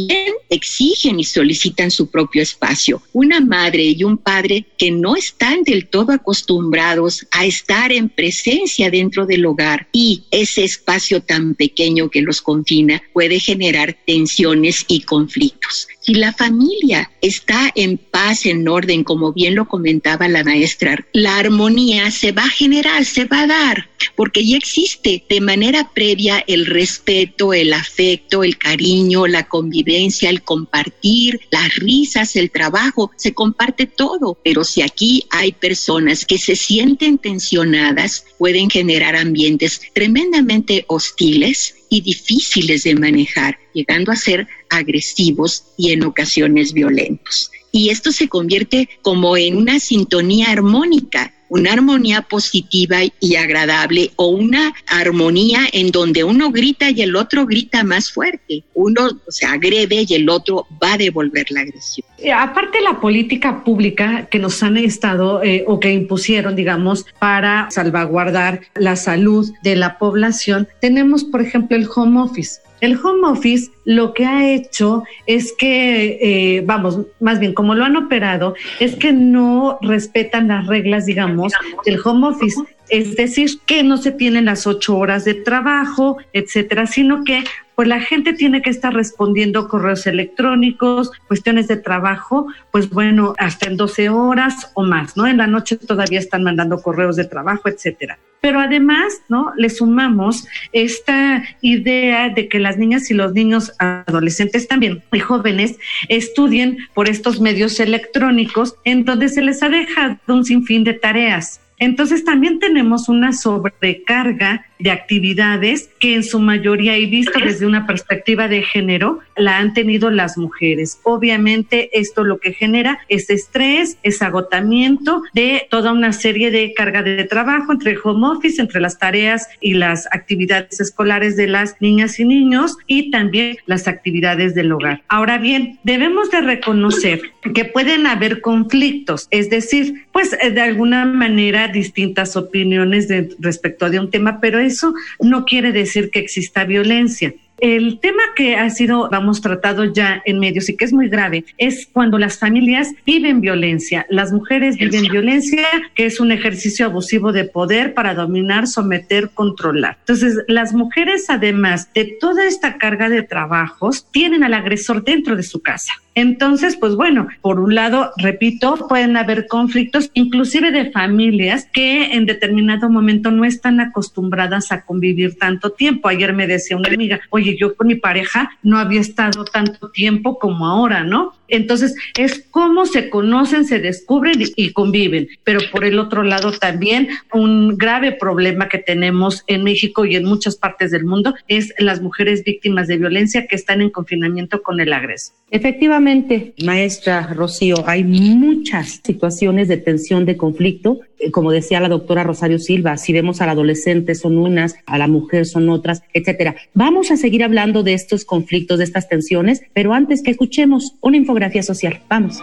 exigen 0.49 1.20
y 1.20 1.25
solicitan 1.25 1.91
su 1.91 2.11
propio 2.11 2.43
espacio. 2.43 3.02
Una 3.12 3.41
madre 3.41 3.85
y 3.85 4.05
un 4.05 4.19
padre 4.19 4.67
que 4.79 4.91
no 4.91 5.17
están 5.17 5.62
del 5.62 5.88
todo 5.88 6.12
acostumbrados 6.12 7.26
a 7.31 7.44
estar 7.44 7.93
en 7.93 8.08
presencia 8.08 8.91
dentro 8.91 9.26
del 9.26 9.46
hogar 9.46 9.88
y 9.93 10.25
ese 10.31 10.64
espacio 10.64 11.23
tan 11.23 11.55
pequeño 11.55 12.11
que 12.11 12.23
los 12.23 12.43
confina 12.43 13.02
puede 13.12 13.41
generar 13.41 13.96
tensiones 14.06 14.85
y 14.88 15.00
conflictos. 15.00 15.88
Si 16.00 16.14
la 16.14 16.32
familia 16.32 17.11
está 17.25 17.73
en 17.75 17.97
paz, 17.97 18.44
en 18.44 18.69
orden, 18.69 19.03
como 19.03 19.32
bien 19.32 19.55
lo 19.55 19.67
comentaba 19.67 20.29
la 20.29 20.44
maestra, 20.44 21.06
la 21.15 21.38
armonía 21.38 22.11
se 22.11 22.32
va 22.32 22.44
a 22.44 22.50
generar, 22.50 23.06
se 23.06 23.25
va 23.25 23.43
a 23.43 23.47
dar, 23.47 23.88
porque 24.15 24.47
ya 24.47 24.59
existe 24.59 25.25
de 25.26 25.41
manera 25.41 25.91
previa 25.94 26.44
el 26.47 26.67
respeto, 26.67 27.55
el 27.55 27.73
afecto, 27.73 28.44
el 28.44 28.59
cariño, 28.59 29.26
la 29.26 29.49
convivencia, 29.49 30.29
el 30.29 30.43
compartir, 30.43 31.41
las 31.50 31.75
risas, 31.76 32.37
el 32.37 32.50
trabajo, 32.50 33.11
se 33.17 33.32
comparte 33.32 33.87
todo. 33.87 34.38
Pero 34.44 34.62
si 34.62 34.82
aquí 34.82 35.25
hay 35.31 35.53
personas 35.53 36.27
que 36.27 36.37
se 36.37 36.56
sienten 36.56 37.17
tensionadas, 37.17 38.27
pueden 38.37 38.69
generar 38.69 39.17
ambientes 39.17 39.81
tremendamente 39.94 40.85
hostiles 40.88 41.75
y 41.94 42.00
difíciles 42.00 42.82
de 42.82 42.96
manejar, 42.96 43.58
llegando 43.73 44.11
a 44.11 44.17
ser 44.17 44.49
agresivos 44.69 45.64
y 45.79 45.93
en 45.93 46.02
ocasiones 46.02 46.73
violentos. 46.73 47.52
Y 47.70 47.91
esto 47.91 48.11
se 48.11 48.29
convierte 48.29 48.88
como 49.02 49.37
en 49.37 49.56
una 49.56 49.79
sintonía 49.79 50.51
armónica 50.51 51.32
una 51.55 51.73
armonía 51.73 52.23
positiva 52.23 52.96
y 53.20 53.37
agradable 53.37 54.11
o 54.17 54.27
una 54.27 54.75
armonía 54.89 55.61
en 55.73 55.93
donde 55.93 56.25
uno 56.25 56.51
grita 56.51 56.91
y 56.91 57.01
el 57.01 57.15
otro 57.15 57.46
grita 57.46 57.84
más 57.84 58.11
fuerte. 58.11 58.65
Uno 58.75 59.20
se 59.29 59.46
agrede 59.46 60.05
y 60.08 60.15
el 60.15 60.29
otro 60.29 60.67
va 60.82 60.94
a 60.94 60.99
devolver 60.99 61.46
la 61.51 61.61
agresión. 61.61 62.05
Eh, 62.19 62.32
aparte 62.32 62.81
la 62.81 63.01
política 63.01 63.63
pública 63.63 64.27
que 64.32 64.41
nos 64.41 64.65
han 64.65 64.77
estado 64.77 65.44
eh, 65.44 65.63
o 65.69 65.79
que 65.79 65.93
impusieron, 65.93 66.56
digamos, 66.56 67.06
para 67.20 67.70
salvaguardar 67.70 68.63
la 68.75 68.96
salud 68.96 69.49
de 69.63 69.77
la 69.77 69.96
población, 69.99 70.67
tenemos, 70.81 71.23
por 71.23 71.41
ejemplo, 71.41 71.77
el 71.77 71.89
home 71.94 72.20
office. 72.20 72.65
El 72.84 72.98
home 73.03 73.26
office 73.29 73.70
lo 73.86 74.12
que 74.12 74.26
ha 74.26 74.53
hecho 74.53 75.05
es 75.24 75.55
que, 75.56 76.19
eh, 76.20 76.62
vamos, 76.67 77.00
más 77.19 77.41
bien 77.41 77.55
como 77.55 77.74
lo 77.74 77.82
han 77.82 77.96
operado, 77.96 78.55
es 78.79 78.94
que 78.96 79.10
no 79.10 79.79
respetan 79.81 80.48
las 80.48 80.67
reglas, 80.67 81.06
digamos, 81.06 81.55
del 81.86 81.98
home 82.05 82.29
office. 82.29 82.60
Es 82.94 83.17
decir, 83.17 83.58
que 83.67 83.82
no 83.82 83.96
se 83.96 84.13
tienen 84.13 84.44
las 84.44 84.69
ocho 84.69 84.96
horas 84.96 85.24
de 85.24 85.34
trabajo, 85.34 86.19
etcétera, 86.32 86.86
sino 86.86 87.24
que 87.24 87.43
pues 87.74 87.89
la 87.89 88.01
gente 88.01 88.34
tiene 88.34 88.63
que 88.63 88.70
estar 88.70 88.94
respondiendo 88.94 89.67
correos 89.67 90.06
electrónicos, 90.06 91.10
cuestiones 91.27 91.67
de 91.67 91.77
trabajo, 91.77 92.46
pues 92.70 92.89
bueno, 92.91 93.34
hasta 93.36 93.67
en 93.69 93.77
12 93.77 94.10
horas 94.10 94.70
o 94.74 94.84
más, 94.84 95.17
¿no? 95.17 95.27
En 95.27 95.39
la 95.39 95.48
noche 95.48 95.77
todavía 95.77 96.20
están 96.20 96.44
mandando 96.44 96.81
correos 96.81 97.17
de 97.17 97.24
trabajo, 97.24 97.69
etcétera. 97.69 98.17
Pero 98.41 98.60
además, 98.60 99.22
¿no? 99.29 99.53
Le 99.56 99.70
sumamos 99.70 100.46
esta 100.70 101.43
idea 101.63 102.29
de 102.29 102.48
que 102.48 102.60
las 102.60 102.79
niñas 102.79 103.10
y 103.10 103.15
los 103.15 103.32
niños 103.32 103.72
adolescentes 103.81 104.69
también 104.69 105.03
y 105.13 105.19
jóvenes 105.19 105.79
estudien 106.08 106.79
por 106.94 107.08
estos 107.08 107.41
medios 107.41 107.81
electrónicos 107.81 108.77
en 108.84 109.05
donde 109.05 109.29
se 109.31 109.43
les 109.43 109.65
ha 109.65 109.69
dejado 109.69 110.17
un 110.29 110.44
sinfín 110.44 110.84
de 110.84 110.93
tareas. 110.93 111.60
Entonces 111.78 112.24
también 112.24 112.58
tenemos 112.58 113.08
una 113.08 113.32
sobrecarga 113.32 114.66
de 114.84 114.91
actividades 114.91 115.88
que 115.98 116.14
en 116.14 116.22
su 116.22 116.38
mayoría 116.41 116.94
he 116.94 117.06
visto 117.06 117.38
desde 117.38 117.64
una 117.64 117.86
perspectiva 117.86 118.48
de 118.48 118.60
género 118.62 119.20
la 119.34 119.56
han 119.56 119.72
tenido 119.72 120.10
las 120.10 120.36
mujeres. 120.36 121.00
Obviamente 121.05 121.88
esto 121.98 122.22
lo 122.22 122.38
que 122.38 122.53
genera 122.53 122.98
es 123.08 123.31
estrés, 123.31 123.96
es 124.03 124.20
agotamiento 124.20 125.22
de 125.32 125.67
toda 125.70 125.91
una 125.91 126.12
serie 126.12 126.50
de 126.50 126.74
carga 126.74 127.03
de 127.03 127.24
trabajo 127.24 127.72
entre 127.72 127.93
el 127.93 127.98
home 128.05 128.29
office, 128.29 128.60
entre 128.60 128.82
las 128.82 128.98
tareas 128.98 129.48
y 129.62 129.72
las 129.72 130.06
actividades 130.12 130.79
escolares 130.79 131.34
de 131.36 131.46
las 131.46 131.76
niñas 131.81 132.20
y 132.20 132.26
niños 132.26 132.76
y 132.86 133.10
también 133.10 133.56
las 133.64 133.88
actividades 133.88 134.55
del 134.55 134.70
hogar. 134.70 135.03
Ahora 135.08 135.38
bien, 135.38 135.79
debemos 135.82 136.31
de 136.31 136.43
reconocer 136.43 137.22
que 137.55 137.64
pueden 137.64 138.06
haber 138.06 138.43
conflictos, 138.43 139.29
es 139.31 139.48
decir, 139.48 140.05
pues 140.12 140.31
de 140.31 140.60
alguna 140.60 141.06
manera 141.06 141.69
distintas 141.69 142.36
opiniones 142.36 143.08
de, 143.08 143.31
respecto 143.38 143.88
de 143.88 143.98
un 143.98 144.10
tema, 144.10 144.41
pero 144.41 144.58
eso 144.74 144.94
no 145.20 145.44
quiere 145.44 145.72
decir 145.72 146.10
que 146.10 146.19
exista 146.19 146.64
violencia. 146.64 147.32
El 147.58 148.00
tema 148.00 148.22
que 148.34 148.56
ha 148.56 148.69
sido, 148.69 149.08
vamos, 149.10 149.40
tratado 149.40 149.84
ya 149.84 150.20
en 150.26 150.40
medios 150.40 150.69
y 150.69 150.76
que 150.76 150.84
es 150.84 150.93
muy 150.93 151.08
grave 151.08 151.44
es 151.56 151.88
cuando 151.90 152.19
las 152.19 152.38
familias 152.38 152.90
viven 153.06 153.40
violencia. 153.40 154.06
Las 154.10 154.32
mujeres 154.32 154.76
viven 154.76 155.04
violencia, 155.04 155.66
que 155.94 156.06
es 156.06 156.19
un 156.19 156.32
ejercicio 156.32 156.86
abusivo 156.86 157.32
de 157.32 157.44
poder 157.44 157.94
para 157.94 158.14
dominar, 158.14 158.66
someter, 158.66 159.31
controlar. 159.31 159.98
Entonces, 160.00 160.38
las 160.48 160.74
mujeres, 160.74 161.26
además 161.28 161.88
de 161.94 162.16
toda 162.20 162.44
esta 162.44 162.76
carga 162.76 163.08
de 163.08 163.22
trabajos, 163.22 164.06
tienen 164.10 164.43
al 164.43 164.54
agresor 164.54 165.04
dentro 165.04 165.36
de 165.36 165.44
su 165.44 165.62
casa. 165.62 165.93
Entonces, 166.15 166.77
pues 166.77 166.94
bueno, 166.94 167.29
por 167.41 167.59
un 167.61 167.75
lado, 167.75 168.13
repito, 168.17 168.87
pueden 168.89 169.17
haber 169.17 169.47
conflictos, 169.47 170.11
inclusive 170.15 170.71
de 170.71 170.91
familias 170.91 171.69
que 171.73 172.13
en 172.13 172.27
determinado 172.27 172.89
momento 172.89 173.31
no 173.31 173.44
están 173.44 173.81
acostumbradas 173.81 174.71
a 174.71 174.85
convivir 174.85 175.37
tanto 175.37 175.71
tiempo. 175.71 176.09
Ayer 176.09 176.33
me 176.33 176.47
decía 176.47 176.77
una 176.77 176.89
amiga, 176.89 177.21
oye, 177.31 177.56
yo 177.59 177.75
con 177.75 177.89
mi 177.89 177.97
pareja 177.97 178.51
no 178.63 178.79
había 178.79 179.01
estado 179.01 179.44
tanto 179.44 179.91
tiempo 179.91 180.39
como 180.39 180.67
ahora, 180.67 181.03
¿no? 181.03 181.33
Entonces, 181.48 181.94
es 182.19 182.44
cómo 182.51 182.86
se 182.86 183.10
conocen, 183.10 183.65
se 183.65 183.79
descubren 183.79 184.43
y, 184.56 184.72
conviven. 184.72 185.29
Pero 185.44 185.60
por 185.70 185.84
el 185.84 185.98
otro 185.98 186.22
lado 186.22 186.53
también 186.53 187.08
un 187.32 187.77
grave 187.77 188.13
problema 188.13 188.69
que 188.69 188.79
tenemos 188.79 189.44
en 189.46 189.63
México 189.63 190.05
y 190.05 190.17
en 190.17 190.24
muchas 190.24 190.56
partes 190.56 190.91
del 190.91 191.05
mundo 191.05 191.34
es 191.48 191.72
las 191.79 192.01
mujeres 192.01 192.44
víctimas 192.44 192.89
de 192.89 192.96
violencia 192.96 193.46
que 193.46 193.56
están 193.56 193.81
en 193.81 193.91
confinamiento 193.91 194.63
con 194.63 194.81
el 194.81 194.93
agresor. 194.93 195.36
Efectivamente, 195.51 196.55
maestra 196.65 197.32
Rocío, 197.32 197.77
hay 197.86 198.03
muchas 198.03 199.01
situaciones 199.05 199.69
de 199.69 199.77
tensión, 199.77 200.24
de 200.24 200.36
conflicto. 200.36 201.01
Eh, 201.19 201.31
como 201.31 201.53
decía 201.53 201.81
la 201.81 201.89
doctora 201.89 202.24
Rosario 202.24 202.58
Silva, 202.58 202.96
si 202.96 203.13
vemos 203.13 203.41
al 203.41 203.51
adolescente 203.51 204.17
son 204.17 204.39
unas, 204.39 204.74
a 204.86 204.98
la 204.98 205.06
mujer 205.06 205.46
son 205.46 205.69
otras, 205.69 206.03
etcétera. 206.13 206.56
Vamos 206.74 207.13
a 207.13 207.17
seguir 207.17 207.44
hablando 207.44 207.84
de 207.84 207.94
estos 207.94 208.24
conflictos, 208.24 208.79
de 208.79 208.84
estas 208.84 209.08
tensiones, 209.08 209.63
pero 209.72 209.94
antes 209.94 210.22
que 210.22 210.32
escuchemos 210.32 210.96
una 211.01 211.17
información 211.17 211.33
infografía 211.34 211.62
social. 211.64 212.00
Vamos. 212.08 212.41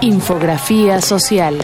Infografía 0.00 1.00
social. 1.00 1.58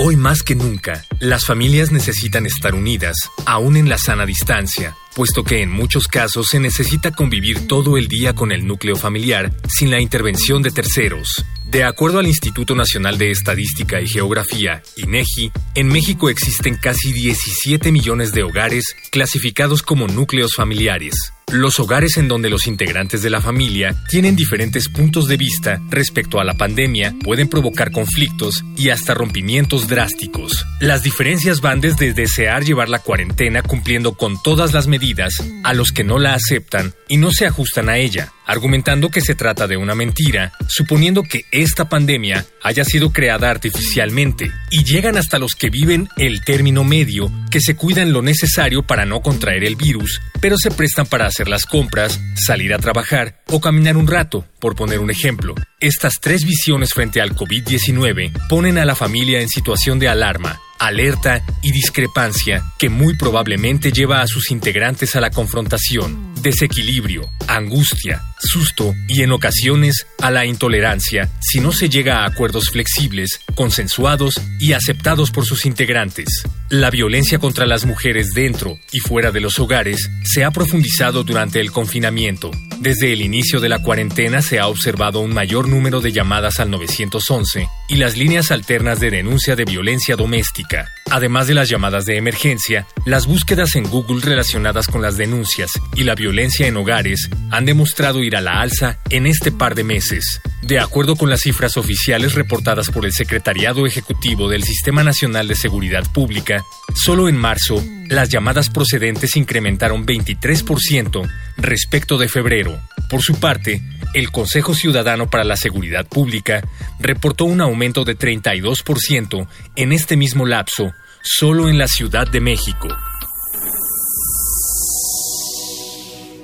Hoy 0.00 0.16
más 0.16 0.42
que 0.42 0.56
nunca, 0.56 1.04
las 1.20 1.46
familias 1.46 1.92
necesitan 1.92 2.46
estar 2.46 2.74
unidas, 2.74 3.16
aún 3.46 3.76
en 3.76 3.88
la 3.88 3.96
sana 3.96 4.26
distancia, 4.26 4.96
puesto 5.14 5.44
que 5.44 5.62
en 5.62 5.70
muchos 5.70 6.08
casos 6.08 6.48
se 6.48 6.58
necesita 6.58 7.12
convivir 7.12 7.68
todo 7.68 7.96
el 7.96 8.08
día 8.08 8.34
con 8.34 8.50
el 8.50 8.66
núcleo 8.66 8.96
familiar 8.96 9.52
sin 9.68 9.92
la 9.92 10.00
intervención 10.00 10.62
de 10.62 10.72
terceros. 10.72 11.46
De 11.74 11.82
acuerdo 11.82 12.20
al 12.20 12.28
Instituto 12.28 12.76
Nacional 12.76 13.18
de 13.18 13.32
Estadística 13.32 14.00
y 14.00 14.06
Geografía, 14.06 14.80
INEGI, 14.94 15.50
en 15.74 15.88
México 15.88 16.30
existen 16.30 16.76
casi 16.76 17.12
17 17.12 17.90
millones 17.90 18.30
de 18.30 18.44
hogares 18.44 18.94
clasificados 19.10 19.82
como 19.82 20.06
núcleos 20.06 20.54
familiares. 20.54 21.16
Los 21.52 21.78
hogares 21.80 22.16
en 22.16 22.28
donde 22.28 22.48
los 22.48 22.68
integrantes 22.68 23.22
de 23.22 23.30
la 23.30 23.40
familia 23.40 23.94
tienen 24.08 24.36
diferentes 24.36 24.88
puntos 24.88 25.26
de 25.26 25.36
vista 25.36 25.80
respecto 25.90 26.40
a 26.40 26.44
la 26.44 26.54
pandemia 26.54 27.14
pueden 27.22 27.48
provocar 27.48 27.90
conflictos 27.90 28.64
y 28.76 28.90
hasta 28.90 29.14
rompimientos 29.14 29.88
drásticos. 29.88 30.66
Las 30.80 31.02
diferencias 31.02 31.60
van 31.60 31.80
desde 31.80 32.14
desear 32.14 32.64
llevar 32.64 32.88
la 32.88 33.00
cuarentena 33.00 33.62
cumpliendo 33.62 34.14
con 34.14 34.40
todas 34.42 34.72
las 34.72 34.86
medidas 34.86 35.34
a 35.64 35.74
los 35.74 35.90
que 35.90 36.04
no 36.04 36.18
la 36.18 36.34
aceptan 36.34 36.94
y 37.08 37.18
no 37.18 37.30
se 37.30 37.46
ajustan 37.46 37.88
a 37.88 37.98
ella, 37.98 38.32
argumentando 38.46 39.10
que 39.10 39.20
se 39.20 39.34
trata 39.34 39.66
de 39.66 39.76
una 39.76 39.94
mentira, 39.94 40.52
suponiendo 40.68 41.22
que 41.22 41.42
esta 41.50 41.88
pandemia 41.88 42.44
haya 42.62 42.84
sido 42.84 43.12
creada 43.12 43.50
artificialmente, 43.50 44.50
y 44.70 44.84
llegan 44.84 45.16
hasta 45.16 45.38
los 45.38 45.54
que 45.54 45.70
viven 45.70 46.08
el 46.16 46.44
término 46.44 46.84
medio, 46.84 47.30
que 47.50 47.60
se 47.60 47.76
cuidan 47.76 48.12
lo 48.12 48.22
necesario 48.22 48.82
para 48.82 49.04
no 49.06 49.20
contraer 49.20 49.64
el 49.64 49.76
virus, 49.76 50.20
pero 50.40 50.56
se 50.58 50.70
prestan 50.70 51.06
para 51.06 51.26
hacer 51.26 51.48
las 51.48 51.66
compras, 51.66 52.20
salir 52.34 52.74
a 52.74 52.78
trabajar 52.78 53.42
o 53.50 53.60
caminar 53.60 53.96
un 53.96 54.06
rato, 54.06 54.46
por 54.58 54.74
poner 54.74 54.98
un 54.98 55.10
ejemplo. 55.10 55.54
Estas 55.84 56.18
tres 56.18 56.46
visiones 56.46 56.94
frente 56.94 57.20
al 57.20 57.36
COVID-19 57.36 58.48
ponen 58.48 58.78
a 58.78 58.86
la 58.86 58.94
familia 58.94 59.42
en 59.42 59.50
situación 59.50 59.98
de 59.98 60.08
alarma 60.08 60.58
alerta 60.78 61.42
y 61.62 61.72
discrepancia 61.72 62.62
que 62.78 62.90
muy 62.90 63.16
probablemente 63.16 63.92
lleva 63.92 64.20
a 64.20 64.26
sus 64.26 64.50
integrantes 64.50 65.16
a 65.16 65.20
la 65.20 65.30
confrontación, 65.30 66.34
desequilibrio, 66.42 67.28
angustia, 67.48 68.22
susto 68.38 68.94
y 69.08 69.22
en 69.22 69.32
ocasiones 69.32 70.06
a 70.20 70.30
la 70.30 70.44
intolerancia 70.44 71.30
si 71.40 71.60
no 71.60 71.72
se 71.72 71.88
llega 71.88 72.20
a 72.20 72.26
acuerdos 72.26 72.70
flexibles, 72.70 73.40
consensuados 73.54 74.40
y 74.60 74.72
aceptados 74.72 75.30
por 75.30 75.46
sus 75.46 75.64
integrantes. 75.64 76.44
La 76.68 76.90
violencia 76.90 77.38
contra 77.38 77.66
las 77.66 77.86
mujeres 77.86 78.32
dentro 78.34 78.78
y 78.92 78.98
fuera 78.98 79.30
de 79.30 79.40
los 79.40 79.58
hogares 79.58 80.10
se 80.24 80.44
ha 80.44 80.50
profundizado 80.50 81.24
durante 81.24 81.60
el 81.60 81.72
confinamiento. 81.72 82.50
Desde 82.80 83.12
el 83.12 83.22
inicio 83.22 83.60
de 83.60 83.68
la 83.68 83.80
cuarentena 83.80 84.42
se 84.42 84.58
ha 84.58 84.68
observado 84.68 85.20
un 85.20 85.32
mayor 85.32 85.68
número 85.68 86.00
de 86.00 86.12
llamadas 86.12 86.60
al 86.60 86.70
911 86.70 87.68
y 87.88 87.96
las 87.96 88.16
líneas 88.16 88.50
alternas 88.50 89.00
de 89.00 89.10
denuncia 89.10 89.56
de 89.56 89.64
violencia 89.64 90.16
doméstica. 90.16 90.90
Además 91.10 91.46
de 91.46 91.54
las 91.54 91.68
llamadas 91.68 92.06
de 92.06 92.16
emergencia, 92.16 92.86
las 93.04 93.26
búsquedas 93.26 93.76
en 93.76 93.84
Google 93.84 94.22
relacionadas 94.22 94.88
con 94.88 95.02
las 95.02 95.16
denuncias 95.16 95.70
y 95.94 96.04
la 96.04 96.14
violencia 96.14 96.66
en 96.66 96.76
hogares 96.76 97.28
han 97.50 97.66
demostrado 97.66 98.22
ir 98.22 98.36
a 98.36 98.40
la 98.40 98.60
alza 98.60 98.98
en 99.10 99.26
este 99.26 99.52
par 99.52 99.74
de 99.74 99.84
meses. 99.84 100.40
De 100.62 100.80
acuerdo 100.80 101.14
con 101.14 101.28
las 101.28 101.40
cifras 101.40 101.76
oficiales 101.76 102.34
reportadas 102.34 102.88
por 102.88 103.04
el 103.04 103.12
Secretariado 103.12 103.86
Ejecutivo 103.86 104.48
del 104.48 104.64
Sistema 104.64 105.04
Nacional 105.04 105.46
de 105.46 105.54
Seguridad 105.54 106.04
Pública, 106.12 106.64
solo 106.94 107.28
en 107.28 107.36
marzo 107.36 107.84
las 108.08 108.30
llamadas 108.30 108.70
procedentes 108.70 109.36
incrementaron 109.36 110.06
23% 110.06 111.30
respecto 111.58 112.16
de 112.16 112.28
febrero. 112.28 112.80
Por 113.10 113.22
su 113.22 113.38
parte, 113.38 113.82
el 114.14 114.30
Consejo 114.30 114.74
Ciudadano 114.74 115.28
para 115.28 115.44
la 115.44 115.56
Seguridad 115.56 116.06
Pública 116.06 116.62
reportó 116.98 117.44
un 117.44 117.60
aumento 117.60 118.04
de 118.04 118.16
32% 118.16 119.46
en 119.76 119.92
este 119.92 120.16
mismo 120.16 120.46
lapso 120.46 120.92
solo 121.24 121.70
en 121.70 121.78
la 121.78 121.88
Ciudad 121.88 122.30
de 122.30 122.40
México. 122.40 122.88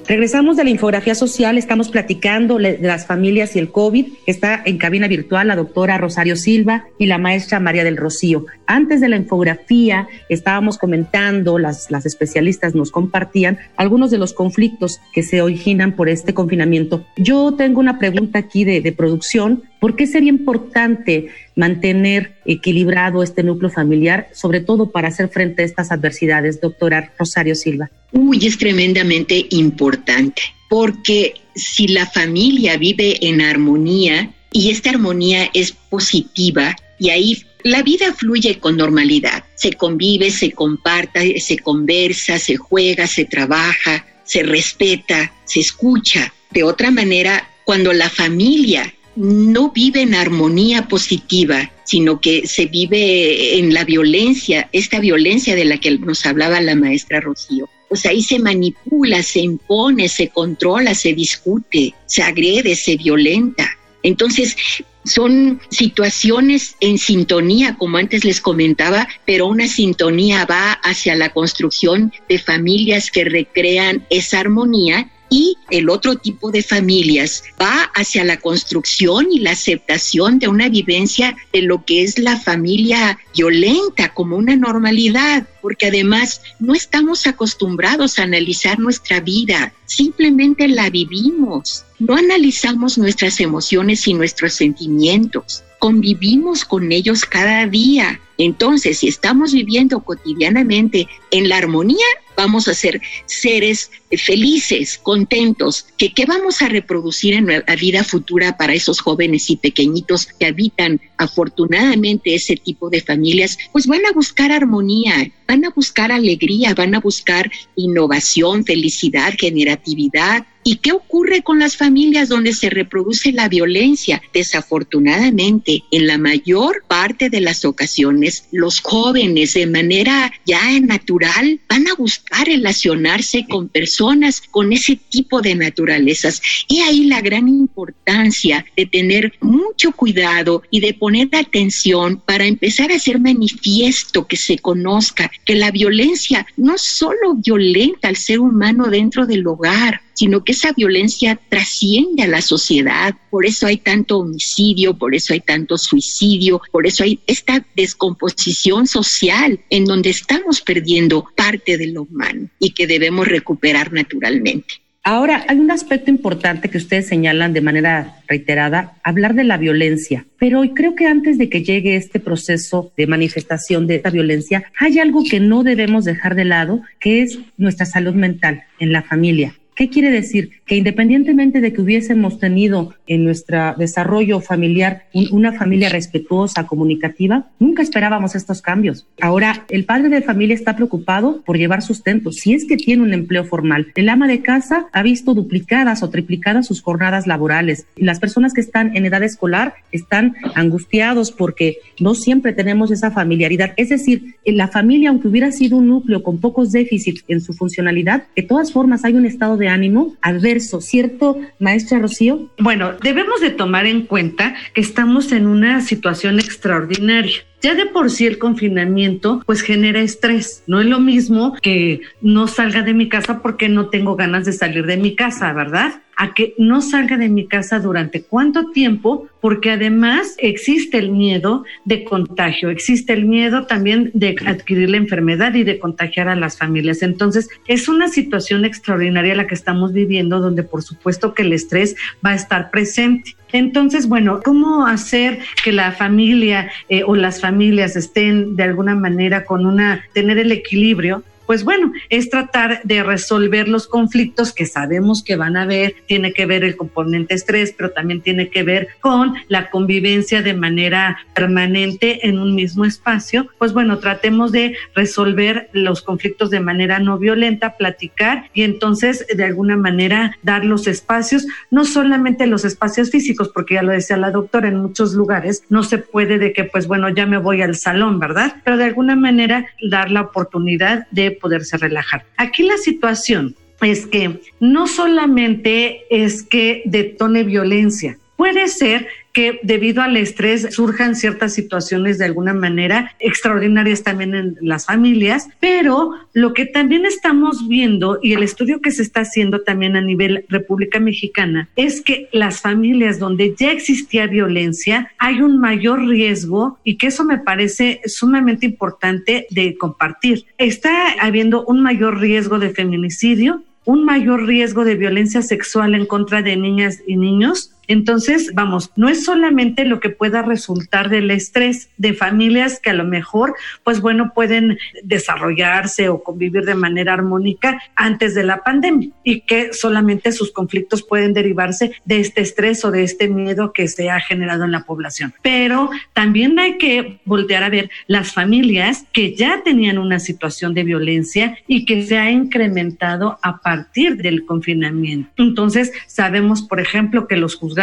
Regresamos 0.08 0.56
de 0.56 0.64
la 0.64 0.70
infografía 0.70 1.14
social, 1.14 1.56
estamos 1.56 1.88
platicando 1.88 2.58
de 2.58 2.78
las 2.80 3.06
familias 3.06 3.54
y 3.54 3.60
el 3.60 3.70
COVID. 3.70 4.06
Está 4.26 4.60
en 4.64 4.76
cabina 4.76 5.06
virtual 5.06 5.46
la 5.46 5.54
doctora 5.54 5.98
Rosario 5.98 6.34
Silva 6.34 6.86
y 6.98 7.06
la 7.06 7.18
maestra 7.18 7.60
María 7.60 7.84
del 7.84 7.96
Rocío. 7.96 8.44
Antes 8.66 9.00
de 9.00 9.08
la 9.08 9.16
infografía 9.16 10.08
estábamos 10.28 10.78
comentando, 10.78 11.60
las, 11.60 11.92
las 11.92 12.06
especialistas 12.06 12.74
nos 12.74 12.90
compartían 12.90 13.58
algunos 13.76 14.10
de 14.10 14.18
los 14.18 14.32
conflictos 14.32 14.98
que 15.12 15.22
se 15.22 15.42
originan 15.42 15.94
por 15.94 16.08
este 16.08 16.34
confinamiento. 16.34 17.04
Yo 17.16 17.54
tengo 17.54 17.78
una 17.78 18.00
pregunta 18.00 18.40
aquí 18.40 18.64
de, 18.64 18.80
de 18.80 18.90
producción. 18.90 19.62
¿Por 19.78 19.94
qué 19.94 20.08
sería 20.08 20.30
importante 20.30 21.28
mantener 21.60 22.32
equilibrado 22.46 23.22
este 23.22 23.42
núcleo 23.42 23.70
familiar, 23.70 24.28
sobre 24.32 24.60
todo 24.60 24.90
para 24.90 25.08
hacer 25.08 25.28
frente 25.28 25.62
a 25.62 25.66
estas 25.66 25.92
adversidades, 25.92 26.58
doctora 26.58 27.12
Rosario 27.18 27.54
Silva? 27.54 27.90
Uy, 28.12 28.46
es 28.46 28.56
tremendamente 28.56 29.46
importante, 29.50 30.40
porque 30.70 31.34
si 31.54 31.86
la 31.88 32.06
familia 32.06 32.78
vive 32.78 33.18
en 33.28 33.42
armonía 33.42 34.32
y 34.50 34.70
esta 34.70 34.88
armonía 34.88 35.50
es 35.52 35.72
positiva 35.72 36.74
y 36.98 37.10
ahí 37.10 37.44
la 37.62 37.82
vida 37.82 38.14
fluye 38.14 38.58
con 38.58 38.78
normalidad, 38.78 39.44
se 39.54 39.74
convive, 39.74 40.30
se 40.30 40.52
comparte, 40.52 41.40
se 41.40 41.58
conversa, 41.58 42.38
se 42.38 42.56
juega, 42.56 43.06
se 43.06 43.26
trabaja, 43.26 44.06
se 44.24 44.42
respeta, 44.44 45.30
se 45.44 45.60
escucha. 45.60 46.32
De 46.50 46.62
otra 46.62 46.90
manera, 46.90 47.46
cuando 47.66 47.92
la 47.92 48.08
familia 48.08 48.94
no 49.16 49.70
vive 49.70 50.02
en 50.02 50.14
armonía 50.14 50.88
positiva, 50.88 51.70
sino 51.84 52.20
que 52.20 52.46
se 52.46 52.66
vive 52.66 53.58
en 53.58 53.74
la 53.74 53.84
violencia, 53.84 54.68
esta 54.72 55.00
violencia 55.00 55.54
de 55.54 55.64
la 55.64 55.78
que 55.78 55.98
nos 55.98 56.24
hablaba 56.26 56.60
la 56.60 56.74
maestra 56.74 57.20
Rocío 57.20 57.68
pues 57.90 58.06
ahí 58.06 58.22
se 58.22 58.38
manipula, 58.38 59.20
se 59.24 59.40
impone, 59.40 60.08
se 60.08 60.28
controla, 60.28 60.94
se 60.94 61.12
discute, 61.12 61.92
se 62.06 62.22
agrede, 62.22 62.76
se 62.76 62.96
violenta. 62.96 63.68
Entonces, 64.04 64.56
son 65.04 65.60
situaciones 65.70 66.76
en 66.78 66.98
sintonía, 66.98 67.74
como 67.76 67.98
antes 67.98 68.24
les 68.24 68.40
comentaba, 68.40 69.08
pero 69.26 69.48
una 69.48 69.66
sintonía 69.66 70.46
va 70.46 70.72
hacia 70.84 71.16
la 71.16 71.30
construcción 71.30 72.12
de 72.28 72.38
familias 72.38 73.10
que 73.10 73.24
recrean 73.24 74.06
esa 74.08 74.38
armonía 74.38 75.10
y 75.30 75.56
el 75.70 75.88
otro 75.88 76.16
tipo 76.16 76.50
de 76.50 76.62
familias 76.62 77.44
va 77.60 77.90
hacia 77.94 78.24
la 78.24 78.38
construcción 78.38 79.28
y 79.30 79.38
la 79.38 79.52
aceptación 79.52 80.38
de 80.38 80.48
una 80.48 80.68
vivencia 80.68 81.36
de 81.52 81.62
lo 81.62 81.84
que 81.84 82.02
es 82.02 82.18
la 82.18 82.38
familia 82.38 83.18
violenta 83.34 84.12
como 84.12 84.36
una 84.36 84.56
normalidad, 84.56 85.46
porque 85.62 85.86
además 85.86 86.42
no 86.58 86.74
estamos 86.74 87.26
acostumbrados 87.26 88.18
a 88.18 88.24
analizar 88.24 88.78
nuestra 88.78 89.20
vida, 89.20 89.72
simplemente 89.86 90.66
la 90.68 90.90
vivimos, 90.90 91.84
no 91.98 92.16
analizamos 92.16 92.98
nuestras 92.98 93.40
emociones 93.40 94.06
y 94.08 94.14
nuestros 94.14 94.54
sentimientos, 94.54 95.62
convivimos 95.78 96.64
con 96.64 96.92
ellos 96.92 97.24
cada 97.24 97.66
día. 97.66 98.20
Entonces, 98.38 98.98
si 98.98 99.08
estamos 99.08 99.52
viviendo 99.52 100.00
cotidianamente 100.00 101.08
en 101.30 101.48
la 101.48 101.58
armonía, 101.58 102.06
vamos 102.40 102.68
a 102.68 102.74
ser 102.74 103.02
seres 103.26 103.90
felices, 104.16 104.98
contentos, 105.02 105.86
que 105.98 106.12
qué 106.12 106.24
vamos 106.24 106.62
a 106.62 106.68
reproducir 106.68 107.34
en 107.34 107.46
la 107.46 107.76
vida 107.76 108.02
futura 108.02 108.56
para 108.56 108.72
esos 108.72 109.00
jóvenes 109.00 109.50
y 109.50 109.56
pequeñitos 109.56 110.26
que 110.26 110.46
habitan 110.46 111.00
afortunadamente 111.18 112.34
ese 112.34 112.56
tipo 112.56 112.88
de 112.88 113.02
familias, 113.02 113.58
pues 113.72 113.86
van 113.86 114.06
a 114.06 114.12
buscar 114.12 114.52
armonía, 114.52 115.30
van 115.50 115.64
a 115.64 115.70
buscar 115.70 116.12
alegría, 116.12 116.74
van 116.74 116.94
a 116.94 117.00
buscar 117.00 117.50
innovación, 117.74 118.64
felicidad, 118.64 119.34
generatividad. 119.36 120.46
¿Y 120.62 120.76
qué 120.76 120.92
ocurre 120.92 121.42
con 121.42 121.58
las 121.58 121.76
familias 121.76 122.28
donde 122.28 122.52
se 122.52 122.68
reproduce 122.68 123.32
la 123.32 123.48
violencia? 123.48 124.22
Desafortunadamente, 124.32 125.84
en 125.90 126.06
la 126.06 126.18
mayor 126.18 126.84
parte 126.86 127.30
de 127.30 127.40
las 127.40 127.64
ocasiones, 127.64 128.44
los 128.52 128.80
jóvenes 128.80 129.54
de 129.54 129.66
manera 129.66 130.30
ya 130.44 130.60
natural 130.80 131.60
van 131.68 131.88
a 131.88 131.94
buscar 131.94 132.46
relacionarse 132.46 133.46
con 133.48 133.68
personas 133.68 134.42
con 134.50 134.72
ese 134.72 134.96
tipo 134.96 135.40
de 135.40 135.54
naturalezas. 135.54 136.42
Y 136.68 136.80
ahí 136.80 137.06
la 137.06 137.22
gran 137.22 137.48
importancia 137.48 138.66
de 138.76 138.84
tener 138.84 139.32
mucho 139.40 139.92
cuidado 139.92 140.62
y 140.70 140.80
de 140.80 140.92
poner 140.92 141.30
atención 141.32 142.22
para 142.24 142.44
empezar 142.44 142.92
a 142.92 142.96
hacer 142.96 143.18
manifiesto 143.18 144.26
que 144.26 144.36
se 144.36 144.58
conozca 144.58 145.30
que 145.44 145.54
la 145.54 145.70
violencia 145.70 146.46
no 146.56 146.76
solo 146.78 147.34
violenta 147.34 148.08
al 148.08 148.16
ser 148.16 148.40
humano 148.40 148.88
dentro 148.88 149.26
del 149.26 149.46
hogar, 149.46 150.02
sino 150.14 150.44
que 150.44 150.52
esa 150.52 150.72
violencia 150.72 151.40
trasciende 151.48 152.22
a 152.22 152.28
la 152.28 152.42
sociedad. 152.42 153.14
Por 153.30 153.46
eso 153.46 153.66
hay 153.66 153.78
tanto 153.78 154.18
homicidio, 154.18 154.98
por 154.98 155.14
eso 155.14 155.32
hay 155.32 155.40
tanto 155.40 155.78
suicidio, 155.78 156.60
por 156.70 156.86
eso 156.86 157.04
hay 157.04 157.20
esta 157.26 157.64
descomposición 157.74 158.86
social 158.86 159.60
en 159.70 159.84
donde 159.86 160.10
estamos 160.10 160.60
perdiendo 160.60 161.26
parte 161.36 161.78
de 161.78 161.86
lo 161.86 162.02
humano 162.02 162.48
y 162.58 162.70
que 162.72 162.86
debemos 162.86 163.26
recuperar 163.28 163.92
naturalmente. 163.92 164.80
Ahora, 165.02 165.46
hay 165.48 165.58
un 165.58 165.70
aspecto 165.70 166.10
importante 166.10 166.68
que 166.68 166.76
ustedes 166.76 167.08
señalan 167.08 167.54
de 167.54 167.62
manera 167.62 168.16
reiterada, 168.28 168.98
hablar 169.02 169.34
de 169.34 169.44
la 169.44 169.56
violencia. 169.56 170.26
Pero 170.38 170.62
creo 170.74 170.94
que 170.94 171.06
antes 171.06 171.38
de 171.38 171.48
que 171.48 171.62
llegue 171.62 171.96
este 171.96 172.20
proceso 172.20 172.92
de 172.98 173.06
manifestación 173.06 173.86
de 173.86 173.96
esta 173.96 174.10
violencia, 174.10 174.64
hay 174.78 174.98
algo 174.98 175.24
que 175.24 175.40
no 175.40 175.62
debemos 175.62 176.04
dejar 176.04 176.34
de 176.34 176.44
lado, 176.44 176.82
que 177.00 177.22
es 177.22 177.38
nuestra 177.56 177.86
salud 177.86 178.14
mental 178.14 178.64
en 178.78 178.92
la 178.92 179.02
familia. 179.02 179.54
¿Qué 179.80 179.88
quiere 179.88 180.10
decir? 180.10 180.50
Que 180.66 180.76
independientemente 180.76 181.62
de 181.62 181.72
que 181.72 181.80
hubiésemos 181.80 182.38
tenido 182.38 182.92
en 183.06 183.24
nuestro 183.24 183.74
desarrollo 183.78 184.42
familiar 184.42 185.04
una 185.30 185.54
familia 185.54 185.88
respetuosa, 185.88 186.66
comunicativa, 186.66 187.48
nunca 187.58 187.82
esperábamos 187.82 188.34
estos 188.34 188.60
cambios. 188.60 189.06
Ahora, 189.22 189.64
el 189.70 189.86
padre 189.86 190.10
de 190.10 190.20
familia 190.20 190.54
está 190.54 190.76
preocupado 190.76 191.40
por 191.46 191.56
llevar 191.56 191.80
sustento, 191.80 192.30
si 192.30 192.52
es 192.52 192.66
que 192.66 192.76
tiene 192.76 193.02
un 193.02 193.14
empleo 193.14 193.46
formal. 193.46 193.86
El 193.94 194.10
ama 194.10 194.28
de 194.28 194.42
casa 194.42 194.84
ha 194.92 195.02
visto 195.02 195.32
duplicadas 195.32 196.02
o 196.02 196.10
triplicadas 196.10 196.66
sus 196.66 196.82
jornadas 196.82 197.26
laborales. 197.26 197.86
Las 197.96 198.20
personas 198.20 198.52
que 198.52 198.60
están 198.60 198.94
en 198.94 199.06
edad 199.06 199.22
escolar 199.22 199.76
están 199.92 200.36
angustiados 200.54 201.32
porque 201.32 201.78
no 201.98 202.14
siempre 202.14 202.52
tenemos 202.52 202.90
esa 202.90 203.12
familiaridad. 203.12 203.72
Es 203.78 203.88
decir, 203.88 204.34
en 204.44 204.58
la 204.58 204.68
familia, 204.68 205.08
aunque 205.08 205.28
hubiera 205.28 205.50
sido 205.52 205.78
un 205.78 205.88
núcleo 205.88 206.22
con 206.22 206.36
pocos 206.36 206.70
déficits 206.70 207.24
en 207.28 207.40
su 207.40 207.54
funcionalidad, 207.54 208.24
de 208.36 208.42
todas 208.42 208.72
formas 208.72 209.06
hay 209.06 209.14
un 209.14 209.24
estado 209.24 209.56
de 209.56 209.69
ánimo 209.70 210.16
adverso, 210.20 210.80
¿cierto, 210.80 211.38
maestra 211.58 211.98
Rocío? 211.98 212.50
Bueno, 212.58 212.92
debemos 213.02 213.40
de 213.40 213.50
tomar 213.50 213.86
en 213.86 214.02
cuenta 214.02 214.54
que 214.74 214.80
estamos 214.80 215.32
en 215.32 215.46
una 215.46 215.80
situación 215.80 216.38
extraordinaria. 216.38 217.38
Ya 217.62 217.74
de 217.74 217.86
por 217.86 218.10
sí 218.10 218.26
el 218.26 218.38
confinamiento 218.38 219.42
pues 219.44 219.60
genera 219.60 220.00
estrés. 220.00 220.62
No 220.66 220.80
es 220.80 220.86
lo 220.86 220.98
mismo 220.98 221.54
que 221.60 222.00
no 222.22 222.46
salga 222.48 222.82
de 222.82 222.94
mi 222.94 223.08
casa 223.08 223.42
porque 223.42 223.68
no 223.68 223.90
tengo 223.90 224.16
ganas 224.16 224.46
de 224.46 224.52
salir 224.52 224.86
de 224.86 224.96
mi 224.96 225.14
casa, 225.14 225.52
¿verdad? 225.52 226.02
A 226.20 226.34
que 226.34 226.54
no 226.58 226.82
salga 226.82 227.16
de 227.16 227.30
mi 227.30 227.46
casa 227.46 227.80
durante 227.80 228.20
cuánto 228.20 228.72
tiempo, 228.72 229.26
porque 229.40 229.70
además 229.70 230.34
existe 230.36 230.98
el 230.98 231.12
miedo 231.12 231.64
de 231.86 232.04
contagio, 232.04 232.68
existe 232.68 233.14
el 233.14 233.24
miedo 233.24 233.64
también 233.64 234.10
de 234.12 234.36
adquirir 234.44 234.90
la 234.90 234.98
enfermedad 234.98 235.54
y 235.54 235.64
de 235.64 235.78
contagiar 235.78 236.28
a 236.28 236.36
las 236.36 236.58
familias. 236.58 237.00
Entonces, 237.00 237.48
es 237.66 237.88
una 237.88 238.08
situación 238.08 238.66
extraordinaria 238.66 239.34
la 239.34 239.46
que 239.46 239.54
estamos 239.54 239.94
viviendo, 239.94 240.40
donde 240.40 240.62
por 240.62 240.82
supuesto 240.82 241.32
que 241.32 241.40
el 241.40 241.54
estrés 241.54 241.96
va 242.24 242.32
a 242.32 242.34
estar 242.34 242.70
presente. 242.70 243.34
Entonces, 243.52 244.06
bueno, 244.06 244.42
¿cómo 244.44 244.86
hacer 244.86 245.38
que 245.64 245.72
la 245.72 245.92
familia 245.92 246.70
eh, 246.90 247.02
o 247.02 247.16
las 247.16 247.40
familias 247.40 247.96
estén 247.96 248.56
de 248.56 248.64
alguna 248.64 248.94
manera 248.94 249.46
con 249.46 249.64
una, 249.64 250.04
tener 250.12 250.36
el 250.36 250.52
equilibrio? 250.52 251.24
Pues 251.50 251.64
bueno, 251.64 251.92
es 252.10 252.30
tratar 252.30 252.80
de 252.84 253.02
resolver 253.02 253.66
los 253.66 253.88
conflictos 253.88 254.52
que 254.52 254.66
sabemos 254.66 255.24
que 255.24 255.34
van 255.34 255.56
a 255.56 255.62
haber, 255.62 255.96
tiene 256.06 256.32
que 256.32 256.46
ver 256.46 256.62
el 256.62 256.76
componente 256.76 257.34
estrés, 257.34 257.74
pero 257.76 257.90
también 257.90 258.20
tiene 258.20 258.50
que 258.50 258.62
ver 258.62 258.86
con 259.00 259.34
la 259.48 259.68
convivencia 259.68 260.42
de 260.42 260.54
manera 260.54 261.18
permanente 261.34 262.28
en 262.28 262.38
un 262.38 262.54
mismo 262.54 262.84
espacio, 262.84 263.48
pues 263.58 263.72
bueno, 263.72 263.98
tratemos 263.98 264.52
de 264.52 264.76
resolver 264.94 265.68
los 265.72 266.02
conflictos 266.02 266.50
de 266.50 266.60
manera 266.60 267.00
no 267.00 267.18
violenta, 267.18 267.76
platicar 267.76 268.44
y 268.54 268.62
entonces 268.62 269.26
de 269.26 269.42
alguna 269.42 269.76
manera 269.76 270.38
dar 270.44 270.64
los 270.64 270.86
espacios, 270.86 271.48
no 271.68 271.84
solamente 271.84 272.46
los 272.46 272.64
espacios 272.64 273.10
físicos, 273.10 273.48
porque 273.48 273.74
ya 273.74 273.82
lo 273.82 273.90
decía 273.90 274.16
la 274.16 274.30
doctora, 274.30 274.68
en 274.68 274.76
muchos 274.76 275.14
lugares 275.14 275.64
no 275.68 275.82
se 275.82 275.98
puede 275.98 276.38
de 276.38 276.52
que 276.52 276.62
pues 276.62 276.86
bueno, 276.86 277.08
ya 277.08 277.26
me 277.26 277.38
voy 277.38 277.60
al 277.60 277.74
salón, 277.74 278.20
¿verdad? 278.20 278.54
Pero 278.62 278.76
de 278.76 278.84
alguna 278.84 279.16
manera 279.16 279.66
dar 279.82 280.12
la 280.12 280.20
oportunidad 280.20 281.08
de 281.10 281.39
poderse 281.40 281.76
relajar. 281.76 282.24
Aquí 282.36 282.62
la 282.62 282.76
situación 282.76 283.56
es 283.80 284.06
que 284.06 284.40
no 284.60 284.86
solamente 284.86 286.04
es 286.10 286.42
que 286.42 286.82
detone 286.84 287.42
violencia, 287.42 288.18
puede 288.36 288.68
ser 288.68 289.08
que 289.32 289.60
debido 289.62 290.02
al 290.02 290.16
estrés 290.16 290.68
surjan 290.74 291.14
ciertas 291.14 291.54
situaciones 291.54 292.18
de 292.18 292.24
alguna 292.24 292.54
manera 292.54 293.14
extraordinarias 293.18 294.02
también 294.02 294.34
en 294.34 294.56
las 294.60 294.86
familias, 294.86 295.48
pero 295.60 296.12
lo 296.32 296.52
que 296.54 296.66
también 296.66 297.06
estamos 297.06 297.68
viendo 297.68 298.18
y 298.22 298.32
el 298.32 298.42
estudio 298.42 298.80
que 298.80 298.90
se 298.90 299.02
está 299.02 299.20
haciendo 299.20 299.62
también 299.62 299.96
a 299.96 300.00
nivel 300.00 300.44
República 300.48 301.00
Mexicana 301.00 301.68
es 301.76 302.00
que 302.00 302.28
las 302.32 302.60
familias 302.60 303.18
donde 303.18 303.54
ya 303.58 303.72
existía 303.72 304.26
violencia 304.26 305.12
hay 305.18 305.42
un 305.42 305.58
mayor 305.58 306.06
riesgo 306.06 306.78
y 306.84 306.96
que 306.96 307.08
eso 307.08 307.24
me 307.24 307.38
parece 307.38 308.00
sumamente 308.06 308.66
importante 308.66 309.46
de 309.50 309.76
compartir. 309.76 310.44
Está 310.58 311.12
habiendo 311.20 311.64
un 311.64 311.82
mayor 311.82 312.20
riesgo 312.20 312.58
de 312.58 312.70
feminicidio, 312.70 313.62
un 313.84 314.04
mayor 314.04 314.46
riesgo 314.46 314.84
de 314.84 314.94
violencia 314.94 315.42
sexual 315.42 315.94
en 315.94 316.06
contra 316.06 316.42
de 316.42 316.56
niñas 316.56 317.00
y 317.06 317.16
niños, 317.16 317.72
entonces, 317.90 318.52
vamos, 318.54 318.92
no 318.94 319.08
es 319.08 319.24
solamente 319.24 319.84
lo 319.84 319.98
que 319.98 320.10
pueda 320.10 320.42
resultar 320.42 321.08
del 321.08 321.28
estrés 321.32 321.88
de 321.96 322.14
familias 322.14 322.78
que 322.78 322.90
a 322.90 322.94
lo 322.94 323.02
mejor, 323.02 323.56
pues 323.82 324.00
bueno, 324.00 324.30
pueden 324.32 324.78
desarrollarse 325.02 326.08
o 326.08 326.22
convivir 326.22 326.64
de 326.64 326.76
manera 326.76 327.14
armónica 327.14 327.82
antes 327.96 328.36
de 328.36 328.44
la 328.44 328.62
pandemia 328.62 329.08
y 329.24 329.40
que 329.40 329.72
solamente 329.72 330.30
sus 330.30 330.52
conflictos 330.52 331.02
pueden 331.02 331.32
derivarse 331.32 331.90
de 332.04 332.20
este 332.20 332.42
estrés 332.42 332.84
o 332.84 332.92
de 332.92 333.02
este 333.02 333.26
miedo 333.26 333.72
que 333.72 333.88
se 333.88 334.08
ha 334.08 334.20
generado 334.20 334.64
en 334.64 334.70
la 334.70 334.84
población. 334.84 335.34
Pero 335.42 335.90
también 336.12 336.60
hay 336.60 336.78
que 336.78 337.18
voltear 337.24 337.64
a 337.64 337.70
ver 337.70 337.90
las 338.06 338.32
familias 338.32 339.04
que 339.12 339.34
ya 339.34 339.64
tenían 339.64 339.98
una 339.98 340.20
situación 340.20 340.74
de 340.74 340.84
violencia 340.84 341.58
y 341.66 341.84
que 341.86 342.04
se 342.04 342.18
ha 342.18 342.30
incrementado 342.30 343.40
a 343.42 343.58
partir 343.58 344.16
del 344.18 344.46
confinamiento. 344.46 345.42
Entonces, 345.42 345.92
sabemos, 346.06 346.62
por 346.62 346.78
ejemplo, 346.78 347.26
que 347.26 347.36
los 347.36 347.56
juzgados 347.56 347.79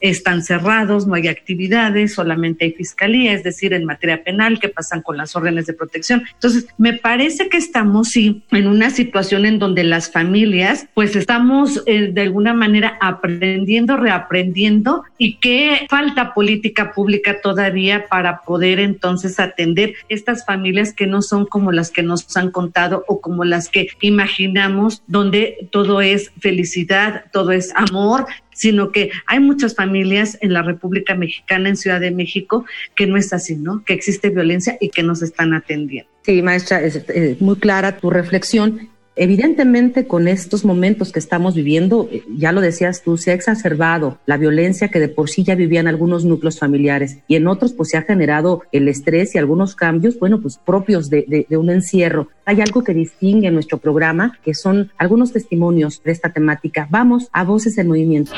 están 0.00 0.42
cerrados, 0.42 1.06
no 1.06 1.14
hay 1.14 1.28
actividades, 1.28 2.14
solamente 2.14 2.64
hay 2.64 2.72
fiscalía, 2.72 3.32
es 3.32 3.42
decir, 3.42 3.72
en 3.72 3.84
materia 3.84 4.22
penal, 4.22 4.60
que 4.60 4.68
pasan 4.68 5.02
con 5.02 5.16
las 5.16 5.34
órdenes 5.36 5.66
de 5.66 5.72
protección. 5.72 6.22
Entonces, 6.34 6.66
me 6.76 6.94
parece 6.94 7.48
que 7.48 7.56
estamos, 7.56 8.08
sí, 8.08 8.42
en 8.50 8.66
una 8.66 8.90
situación 8.90 9.46
en 9.46 9.58
donde 9.58 9.84
las 9.84 10.10
familias, 10.10 10.86
pues 10.94 11.16
estamos 11.16 11.82
eh, 11.86 12.10
de 12.12 12.22
alguna 12.22 12.54
manera 12.54 12.98
aprendiendo, 13.00 13.96
reaprendiendo 13.96 15.04
y 15.16 15.38
que 15.38 15.86
falta 15.88 16.34
política 16.34 16.92
pública 16.92 17.40
todavía 17.40 18.06
para 18.08 18.42
poder 18.42 18.80
entonces 18.80 19.40
atender 19.40 19.94
estas 20.08 20.44
familias 20.44 20.92
que 20.92 21.06
no 21.06 21.22
son 21.22 21.46
como 21.46 21.72
las 21.72 21.90
que 21.90 22.02
nos 22.02 22.36
han 22.36 22.50
contado 22.50 23.04
o 23.08 23.20
como 23.20 23.44
las 23.44 23.68
que 23.68 23.88
imaginamos, 24.00 25.02
donde 25.06 25.68
todo 25.70 26.00
es 26.00 26.32
felicidad, 26.40 27.24
todo 27.32 27.52
es 27.52 27.72
amor, 27.74 28.26
sino 28.58 28.90
que 28.90 29.10
hay 29.26 29.38
muchas 29.38 29.76
familias 29.76 30.36
en 30.40 30.52
la 30.52 30.62
República 30.62 31.14
Mexicana, 31.14 31.68
en 31.68 31.76
Ciudad 31.76 32.00
de 32.00 32.10
México, 32.10 32.66
que 32.96 33.06
no 33.06 33.16
es 33.16 33.32
así, 33.32 33.54
¿no? 33.54 33.84
Que 33.84 33.92
existe 33.92 34.30
violencia 34.30 34.76
y 34.80 34.90
que 34.90 35.04
nos 35.04 35.22
están 35.22 35.54
atendiendo. 35.54 36.10
Sí, 36.22 36.42
maestra, 36.42 36.82
es, 36.82 36.96
es 37.08 37.40
muy 37.40 37.56
clara 37.56 37.98
tu 37.98 38.10
reflexión 38.10 38.90
Evidentemente, 39.20 40.06
con 40.06 40.28
estos 40.28 40.64
momentos 40.64 41.10
que 41.10 41.18
estamos 41.18 41.56
viviendo, 41.56 42.08
eh, 42.12 42.22
ya 42.36 42.52
lo 42.52 42.60
decías 42.60 43.02
tú, 43.02 43.16
se 43.16 43.32
ha 43.32 43.34
exacerbado 43.34 44.18
la 44.26 44.36
violencia 44.36 44.88
que 44.88 45.00
de 45.00 45.08
por 45.08 45.28
sí 45.28 45.42
ya 45.42 45.56
vivían 45.56 45.88
algunos 45.88 46.24
núcleos 46.24 46.60
familiares 46.60 47.18
y 47.26 47.34
en 47.34 47.48
otros 47.48 47.72
pues 47.72 47.88
se 47.88 47.96
ha 47.96 48.02
generado 48.02 48.62
el 48.70 48.86
estrés 48.86 49.34
y 49.34 49.38
algunos 49.38 49.74
cambios, 49.74 50.20
bueno, 50.20 50.40
pues 50.40 50.58
propios 50.58 51.10
de, 51.10 51.46
de 51.48 51.56
un 51.56 51.68
encierro. 51.68 52.28
Hay 52.44 52.60
algo 52.60 52.84
que 52.84 52.94
distingue 52.94 53.50
nuestro 53.50 53.78
programa, 53.78 54.38
que 54.44 54.54
son 54.54 54.92
algunos 54.96 55.32
testimonios 55.32 56.00
de 56.04 56.12
esta 56.12 56.32
temática. 56.32 56.86
Vamos 56.88 57.28
a 57.32 57.42
Voces 57.42 57.76
en 57.76 57.88
Movimiento. 57.88 58.30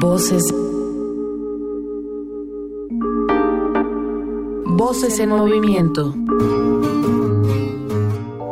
Voces. 0.00 0.42
Voces 4.64 5.18
en 5.18 5.28
movimiento. 5.28 6.14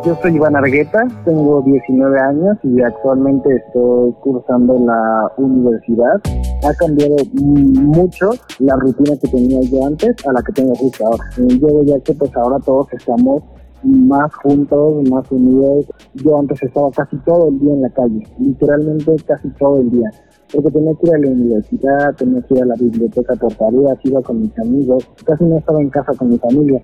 Yo 0.04 0.16
soy 0.22 0.37
Iván 0.37 0.54
Argueta, 0.54 1.06
tengo 1.24 1.61
19 1.62 2.20
años 2.20 2.56
y 2.62 2.80
actualmente 2.80 3.48
estoy 3.56 4.12
cursando 4.20 4.78
la 4.78 5.32
universidad. 5.37 6.20
Ha 6.64 6.74
cambiado 6.74 7.16
mucho 7.34 8.30
la 8.61 8.76
rutina 8.76 9.16
que 9.20 9.28
tenía 9.28 9.61
yo 9.62 9.87
antes 9.87 10.14
a 10.24 10.32
la 10.32 10.42
que 10.42 10.52
tengo 10.52 10.74
justo 10.76 11.04
ahora. 11.04 11.24
Yo 11.37 11.66
veía 11.80 11.98
que 12.00 12.14
pues 12.14 12.34
ahora 12.37 12.58
todos 12.64 12.92
estamos 12.92 13.42
más 13.82 14.32
juntos, 14.37 15.08
más 15.11 15.30
unidos. 15.32 15.87
Yo 16.14 16.38
antes 16.38 16.62
estaba 16.62 16.90
casi 16.92 17.16
todo 17.18 17.48
el 17.48 17.58
día 17.58 17.74
en 17.74 17.82
la 17.82 17.90
calle, 17.90 18.22
literalmente 18.38 19.16
casi 19.26 19.48
todo 19.58 19.80
el 19.80 19.90
día. 19.90 20.11
Porque 20.54 20.70
tenía 20.70 20.92
que 20.94 21.08
ir 21.08 21.14
a 21.14 21.18
la 21.18 21.30
universidad, 21.30 22.14
tenía 22.14 22.40
que 22.42 22.54
ir 22.54 22.62
a 22.62 22.66
la 22.66 22.74
biblioteca 22.76 23.34
por 23.34 23.52
tareas, 23.54 23.98
iba 24.04 24.22
con 24.22 24.42
mis 24.42 24.58
amigos, 24.61 25.08
casi 25.24 25.44
no 25.44 25.58
estaba 25.58 25.80
en 25.80 25.90
casa 25.90 26.12
con 26.16 26.28
mi 26.28 26.38
familia 26.38 26.82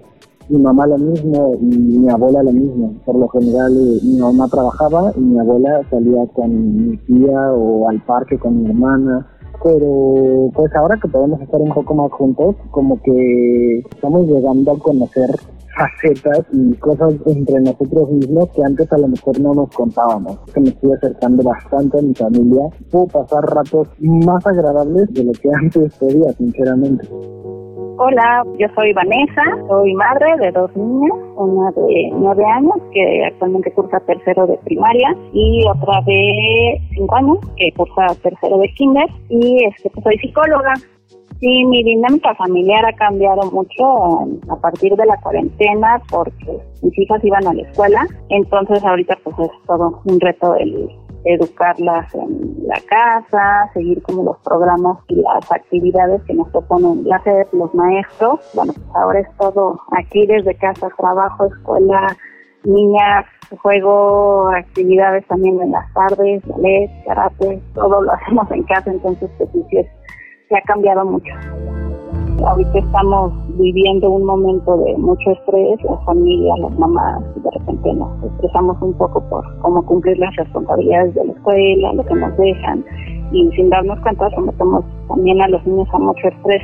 mi 0.48 0.59
mamá 0.59 0.87
lo 0.87 0.98
mismo 0.98 1.54
y 1.61 1.98
mi 1.98 2.09
abuela 2.09 2.42
lo 2.42 2.52
mismo. 2.52 2.94
Por 3.04 3.16
lo 3.16 3.28
general 3.28 3.72
eh, 3.76 4.00
mi 4.02 4.18
mamá 4.18 4.48
trabajaba 4.48 5.12
y 5.16 5.20
mi 5.20 5.38
abuela 5.38 5.80
salía 5.90 6.26
con 6.35 6.90
mi 6.90 6.96
tía 6.98 7.52
o 7.52 7.88
al 7.88 8.02
parque 8.04 8.38
con 8.38 8.62
mi 8.62 8.70
hermana. 8.70 9.26
Pero 9.62 10.50
pues 10.54 10.74
ahora 10.74 10.98
que 11.00 11.09
podemos 11.09 11.40
estar 11.40 11.61
un 11.61 11.72
poco 11.72 11.94
más 11.94 12.12
juntos, 12.12 12.57
como 12.70 13.00
que 13.00 13.78
estamos 13.94 14.26
llegando 14.26 14.72
a 14.72 14.78
conocer 14.78 15.30
facetas 15.76 16.46
y 16.52 16.74
cosas 16.74 17.14
entre 17.26 17.61
nosotros 17.61 18.11
mismos 18.11 18.48
que 18.54 18.62
antes 18.62 18.92
a 18.92 18.98
lo 18.98 19.09
mejor 19.09 19.40
no 19.40 19.54
nos 19.54 19.70
contábamos. 19.70 20.38
Me 20.57 20.68
estoy 20.68 20.92
acercando 20.92 21.42
bastante 21.42 21.98
a 21.98 22.02
mi 22.02 22.14
familia. 22.14 22.68
Puedo 22.90 23.07
pasar 23.07 23.42
ratos 23.44 23.88
más 24.00 24.46
agradables 24.46 25.12
de 25.12 25.24
lo 25.24 25.33
que 25.33 25.48
antes 25.54 25.94
podía, 25.98 26.33
sinceramente. 26.33 27.09
Hola, 27.96 28.42
yo 28.59 28.66
soy 28.74 28.92
Vanessa, 28.92 29.42
soy 29.68 29.94
madre 29.94 30.26
de 30.40 30.50
dos 30.50 30.68
niñas, 30.76 31.16
una 31.37 31.70
de 31.70 32.11
nueve 32.14 32.44
años 32.44 32.74
que 32.92 33.24
actualmente 33.24 33.72
cursa 33.72 34.00
tercero 34.00 34.48
de 34.48 34.57
primaria 34.64 35.16
y 35.33 35.64
otra 35.68 36.00
de 36.04 36.80
cinco 36.90 37.14
años 37.14 37.38
que 37.57 37.70
cursa 37.76 38.07
tercero 38.20 38.59
de 38.59 38.68
kinder 38.74 39.07
y 39.28 39.64
este, 39.66 39.90
pues, 39.90 40.02
soy 40.02 40.18
psicóloga. 40.18 40.74
Sí, 41.38 41.64
mi 41.66 41.85
dinámica 41.85 42.35
familiar 42.35 42.85
ha 42.85 42.92
cambiado 42.94 43.48
mucho 43.52 44.26
a 44.48 44.57
partir 44.61 44.96
de 44.96 45.07
la 45.07 45.20
cuarentena 45.20 46.02
porque 46.11 46.59
mis 46.83 46.98
hijas 46.98 47.24
iban 47.24 47.46
a 47.46 47.54
la 47.54 47.62
escuela, 47.62 48.07
entonces 48.28 48.85
ahorita 48.85 49.16
pues 49.22 49.38
es 49.38 49.50
todo 49.68 50.00
un 50.04 50.18
reto 50.18 50.57
el 50.57 50.88
educarlas 51.24 52.14
en 52.14 52.54
la 52.66 52.80
casa, 52.88 53.70
seguir 53.72 54.02
como 54.02 54.24
los 54.24 54.38
programas 54.38 54.98
y 55.08 55.16
las 55.16 55.50
actividades 55.50 56.22
que 56.24 56.34
nos 56.34 56.48
proponen 56.50 57.08
la 57.08 57.22
sede 57.22 57.46
los 57.52 57.74
maestros. 57.74 58.40
Bueno, 58.54 58.72
pues 58.74 58.87
ahora 58.94 59.20
es 59.20 59.28
todo 59.38 59.80
aquí 59.92 60.26
desde 60.26 60.54
casa, 60.56 60.88
trabajo, 60.96 61.46
escuela, 61.46 62.16
niñas, 62.64 63.24
juego, 63.62 64.48
actividades 64.48 65.26
también 65.26 65.60
en 65.60 65.72
las 65.72 65.92
tardes, 65.92 66.42
ballet, 66.46 66.90
karate, 67.06 67.60
todo 67.74 68.02
lo 68.02 68.12
hacemos 68.14 68.50
en 68.50 68.62
casa, 68.64 68.90
entonces 68.90 69.30
pues 69.38 69.50
sí, 69.52 69.78
se 70.48 70.56
ha 70.56 70.62
cambiado 70.62 71.04
mucho. 71.04 71.32
Ahorita 72.44 72.78
estamos 72.78 73.32
viviendo 73.58 74.10
un 74.10 74.24
momento 74.24 74.76
de 74.78 74.96
mucho 74.98 75.30
estrés, 75.30 75.82
la 75.84 75.96
familia, 76.04 76.54
las 76.58 76.78
mamás, 76.78 77.22
y 77.37 77.40
repente 77.74 77.94
nos 77.94 78.32
estresamos 78.32 78.76
un 78.80 78.92
poco 78.94 79.22
por 79.28 79.44
cómo 79.60 79.84
cumplir 79.84 80.18
las 80.18 80.34
responsabilidades 80.37 81.14
de 81.14 81.24
la 81.24 81.32
escuela, 81.32 81.92
lo 81.92 82.04
que 82.04 82.14
nos 82.14 82.37
dejan, 82.37 82.84
y 83.32 83.50
sin 83.52 83.70
darnos 83.70 83.98
cuenta 84.00 84.30
sometemos 84.30 84.84
también 85.08 85.42
a 85.42 85.48
los 85.48 85.64
niños 85.66 85.88
a 85.92 85.98
mucho 85.98 86.28
estrés. 86.28 86.62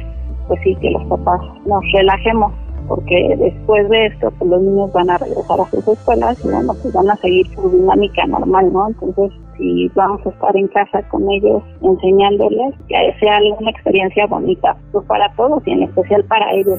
Pues 0.49 0.61
sí, 0.65 0.75
que 0.81 0.91
los 0.91 1.05
papás 1.05 1.41
nos 1.65 1.83
relajemos, 1.93 2.53
porque 2.89 3.37
después 3.39 3.89
de 3.89 4.07
esto 4.07 4.33
pues 4.39 4.51
los 4.51 4.63
niños 4.63 4.93
van 4.93 5.11
a 5.11 5.19
regresar 5.19 5.61
a 5.61 5.65
sus 5.67 5.87
escuelas 5.87 6.45
y 6.45 6.49
bueno, 6.49 6.73
pues 6.83 6.93
van 6.93 7.09
a 7.09 7.17
seguir 7.17 7.47
su 7.55 7.71
dinámica 7.71 8.27
normal, 8.27 8.73
¿no? 8.73 8.89
Entonces 8.89 9.33
y 9.61 9.89
vamos 9.91 10.27
a 10.27 10.31
estar 10.31 10.57
en 10.57 10.69
casa 10.69 11.03
con 11.11 11.31
ellos 11.31 11.63
enseñándoles 11.83 12.75
que 12.89 13.15
sea 13.21 13.39
una 13.59 13.71
experiencia 13.71 14.27
bonita 14.27 14.77
pues 14.91 15.07
para 15.07 15.31
todos 15.35 15.63
y 15.67 15.73
en 15.73 15.83
especial 15.83 16.25
para 16.25 16.51
ellos. 16.53 16.79